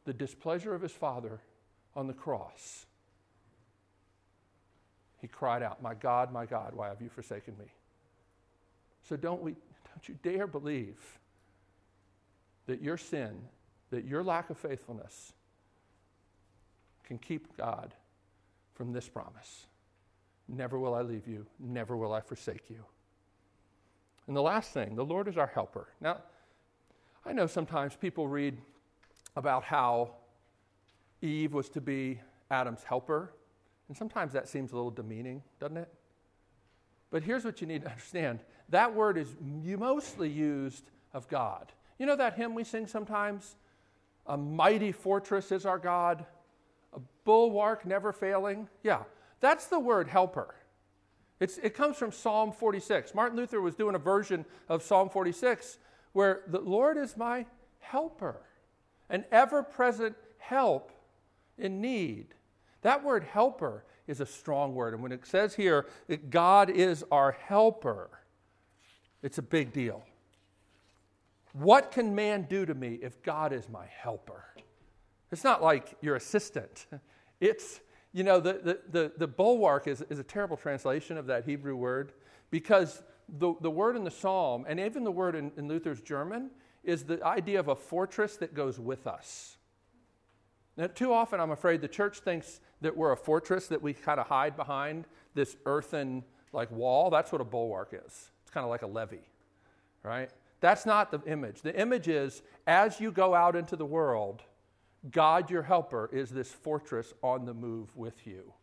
the 0.05 0.13
displeasure 0.13 0.73
of 0.73 0.81
his 0.81 0.91
Father 0.91 1.41
on 1.95 2.07
the 2.07 2.13
cross, 2.13 2.85
he 5.19 5.27
cried 5.27 5.63
out, 5.63 5.81
My 5.81 5.93
God, 5.93 6.31
my 6.31 6.45
God, 6.45 6.73
why 6.75 6.89
have 6.89 7.01
you 7.01 7.09
forsaken 7.09 7.55
me? 7.59 7.65
So 9.07 9.15
don't, 9.15 9.41
we, 9.41 9.51
don't 9.51 10.07
you 10.07 10.15
dare 10.23 10.47
believe 10.47 10.99
that 12.67 12.81
your 12.81 12.97
sin, 12.97 13.41
that 13.91 14.05
your 14.05 14.23
lack 14.23 14.49
of 14.49 14.57
faithfulness 14.57 15.33
can 17.03 17.17
keep 17.19 17.55
God 17.57 17.93
from 18.75 18.93
this 18.93 19.09
promise. 19.09 19.65
Never 20.47 20.77
will 20.77 20.93
I 20.93 21.01
leave 21.01 21.27
you, 21.27 21.47
never 21.59 21.97
will 21.97 22.13
I 22.13 22.21
forsake 22.21 22.69
you. 22.69 22.83
And 24.27 24.35
the 24.35 24.41
last 24.41 24.71
thing, 24.71 24.95
the 24.95 25.05
Lord 25.05 25.27
is 25.27 25.37
our 25.37 25.47
helper. 25.47 25.87
Now, 25.99 26.19
I 27.25 27.33
know 27.33 27.47
sometimes 27.47 27.95
people 27.95 28.27
read 28.27 28.57
about 29.35 29.63
how 29.63 30.11
Eve 31.21 31.53
was 31.53 31.69
to 31.69 31.81
be 31.81 32.19
Adam's 32.51 32.83
helper, 32.83 33.33
and 33.87 33.97
sometimes 33.97 34.33
that 34.33 34.47
seems 34.47 34.71
a 34.71 34.75
little 34.75 34.91
demeaning, 34.91 35.41
doesn't 35.59 35.77
it? 35.77 35.91
But 37.11 37.23
here's 37.23 37.45
what 37.45 37.61
you 37.61 37.67
need 37.67 37.83
to 37.83 37.89
understand 37.89 38.39
that 38.69 38.93
word 38.93 39.17
is 39.17 39.35
mostly 39.41 40.29
used 40.29 40.89
of 41.13 41.27
God. 41.27 41.71
You 41.99 42.05
know 42.05 42.15
that 42.15 42.35
hymn 42.35 42.55
we 42.55 42.63
sing 42.63 42.87
sometimes? 42.87 43.55
A 44.25 44.35
mighty 44.35 44.91
fortress 44.91 45.51
is 45.51 45.65
our 45.65 45.77
God, 45.77 46.25
a 46.95 46.99
bulwark 47.23 47.85
never 47.85 48.11
failing. 48.11 48.67
Yeah, 48.83 49.03
that's 49.39 49.67
the 49.67 49.79
word 49.79 50.07
helper. 50.07 50.55
It's, 51.39 51.57
it 51.57 51.73
comes 51.73 51.97
from 51.97 52.11
Psalm 52.11 52.51
46. 52.51 53.13
Martin 53.13 53.37
Luther 53.37 53.59
was 53.59 53.75
doing 53.75 53.95
a 53.95 53.99
version 53.99 54.45
of 54.69 54.81
Psalm 54.81 55.09
46 55.09 55.77
where 56.13 56.43
the 56.47 56.61
Lord 56.61 56.97
is 56.97 57.17
my 57.17 57.45
helper, 57.79 58.41
an 59.09 59.25
ever 59.31 59.61
present 59.61 60.15
help 60.37 60.91
in 61.57 61.81
need. 61.81 62.27
That 62.83 63.03
word 63.03 63.25
helper 63.25 63.83
is 64.07 64.21
a 64.21 64.25
strong 64.25 64.75
word. 64.75 64.93
And 64.93 65.03
when 65.03 65.11
it 65.11 65.25
says 65.25 65.55
here 65.55 65.87
that 66.07 66.29
God 66.29 66.69
is 66.69 67.03
our 67.11 67.33
helper, 67.33 68.09
it's 69.21 69.37
a 69.37 69.41
big 69.41 69.73
deal. 69.73 70.05
What 71.53 71.91
can 71.91 72.15
man 72.15 72.47
do 72.49 72.65
to 72.65 72.73
me 72.73 72.99
if 73.01 73.21
God 73.23 73.51
is 73.51 73.67
my 73.69 73.85
helper? 73.85 74.45
It's 75.35 75.43
not 75.43 75.61
like 75.61 75.97
your 76.01 76.15
assistant. 76.15 76.87
It's 77.41 77.81
you 78.13 78.23
know, 78.23 78.39
the, 78.39 78.53
the, 78.53 78.79
the, 78.89 79.11
the, 79.17 79.27
bulwark 79.27 79.87
is, 79.87 80.01
is 80.09 80.19
a 80.19 80.23
terrible 80.23 80.55
translation 80.55 81.17
of 81.17 81.25
that 81.25 81.43
Hebrew 81.43 81.75
word 81.75 82.13
because 82.49 83.03
the, 83.27 83.55
the 83.59 83.69
word 83.69 83.97
in 83.97 84.05
the 84.05 84.09
psalm, 84.09 84.63
and 84.69 84.79
even 84.79 85.03
the 85.03 85.11
word 85.11 85.35
in, 85.35 85.51
in 85.57 85.67
Luther's 85.67 85.99
German, 85.99 86.49
is 86.85 87.03
the 87.03 87.21
idea 87.25 87.59
of 87.59 87.67
a 87.67 87.75
fortress 87.75 88.37
that 88.37 88.53
goes 88.53 88.79
with 88.79 89.05
us. 89.05 89.57
Now, 90.77 90.87
too 90.87 91.11
often, 91.11 91.41
I'm 91.41 91.51
afraid 91.51 91.81
the 91.81 91.89
church 91.89 92.19
thinks 92.19 92.61
that 92.79 92.95
we're 92.95 93.11
a 93.11 93.17
fortress 93.17 93.67
that 93.67 93.81
we 93.81 93.93
kind 93.93 94.21
of 94.21 94.27
hide 94.27 94.55
behind 94.55 95.03
this 95.33 95.57
earthen 95.65 96.23
like 96.53 96.71
wall. 96.71 97.09
That's 97.09 97.33
what 97.33 97.41
a 97.41 97.45
bulwark 97.45 97.89
is. 97.91 98.31
It's 98.43 98.51
kind 98.51 98.63
of 98.63 98.69
like 98.69 98.83
a 98.83 98.87
levee, 98.87 99.27
right? 100.03 100.29
That's 100.61 100.85
not 100.85 101.11
the 101.11 101.19
image. 101.29 101.63
The 101.63 101.77
image 101.77 102.07
is 102.07 102.43
as 102.65 103.01
you 103.01 103.11
go 103.11 103.35
out 103.35 103.57
into 103.57 103.75
the 103.75 103.85
world, 103.85 104.41
God, 105.11 105.49
your 105.49 105.63
helper, 105.63 106.09
is 106.11 106.29
this 106.29 106.51
fortress 106.51 107.13
on 107.21 107.45
the 107.45 107.53
move 107.53 107.95
with 107.95 108.25
you. 108.25 108.53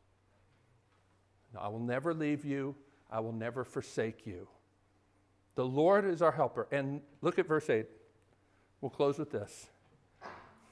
I 1.59 1.69
will 1.69 1.81
never 1.81 2.15
leave 2.15 2.45
you, 2.45 2.75
I 3.11 3.21
will 3.21 3.33
never 3.33 3.65
forsake 3.65 4.27
you. 4.27 4.49
The 5.55 5.65
Lord 5.65 6.05
is 6.05 6.23
our 6.23 6.33
helper. 6.33 6.67
And 6.73 7.03
look 7.21 7.39
at 7.39 7.47
verse 7.47 7.69
8. 7.69 7.87
We'll 8.81 8.91
close 8.91 9.19
with 9.19 9.31
this. 9.31 9.69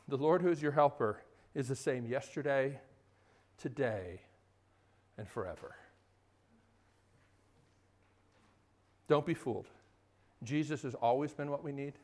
The 0.08 0.16
Lord 0.16 0.42
who 0.42 0.48
is 0.48 0.62
your 0.62 0.72
helper 0.72 1.22
is 1.54 1.68
the 1.68 1.76
same 1.76 2.06
yesterday, 2.06 2.80
today, 3.58 4.22
and 5.18 5.28
forever. 5.28 5.76
Don't 9.06 9.26
be 9.26 9.34
fooled. 9.34 9.66
Jesus 10.42 10.82
has 10.82 10.94
always 10.94 11.32
been 11.32 11.50
what 11.50 11.62
we 11.62 11.72
need. 11.72 11.94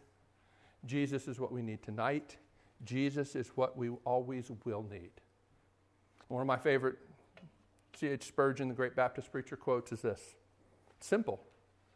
Jesus 0.84 1.26
is 1.28 1.40
what 1.40 1.50
we 1.50 1.62
need 1.62 1.82
tonight. 1.82 2.36
Jesus 2.84 3.34
is 3.34 3.48
what 3.54 3.76
we 3.76 3.90
always 4.04 4.50
will 4.64 4.84
need. 4.90 5.10
One 6.28 6.40
of 6.40 6.46
my 6.46 6.56
favorite 6.56 6.96
C.H. 7.96 8.24
Spurgeon, 8.24 8.68
the 8.68 8.74
great 8.74 8.94
Baptist 8.94 9.32
preacher, 9.32 9.56
quotes 9.56 9.92
is 9.92 10.02
this 10.02 10.34
simple, 11.00 11.40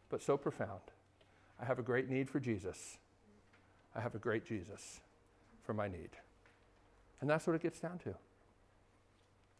but 0.09 0.21
so 0.21 0.37
profound. 0.37 0.81
I 1.61 1.65
have 1.65 1.77
a 1.77 1.83
great 1.83 2.09
need 2.09 2.29
for 2.29 2.39
Jesus. 2.39 2.97
I 3.95 4.01
have 4.01 4.15
a 4.15 4.19
great 4.19 4.45
Jesus 4.45 5.01
for 5.63 5.73
my 5.73 5.87
need. 5.87 6.09
And 7.19 7.29
that's 7.29 7.45
what 7.45 7.55
it 7.55 7.61
gets 7.61 7.79
down 7.79 7.99
to. 7.99 8.15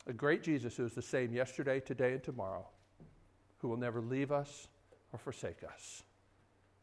A 0.07 0.13
great 0.13 0.41
Jesus 0.41 0.76
who 0.78 0.86
is 0.86 0.93
the 0.93 1.01
same 1.01 1.32
yesterday, 1.32 1.80
today, 1.80 2.13
and 2.13 2.24
tomorrow, 2.24 2.65
who 3.59 3.67
will 3.67 3.78
never 3.78 4.01
leave 4.01 4.32
us 4.32 4.67
or 5.13 5.19
forsake 5.19 5.63
us. 5.63 6.01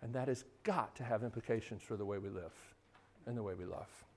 And 0.03 0.15
that 0.15 0.29
has 0.29 0.45
got 0.63 0.95
to 0.97 1.05
have 1.05 1.25
implications 1.25 1.83
for 1.83 1.97
the 1.97 2.05
way 2.05 2.19
we 2.19 2.29
live 2.29 2.53
and 3.27 3.37
the 3.37 3.43
way 3.43 3.55
we 3.55 3.65
love. 3.65 3.89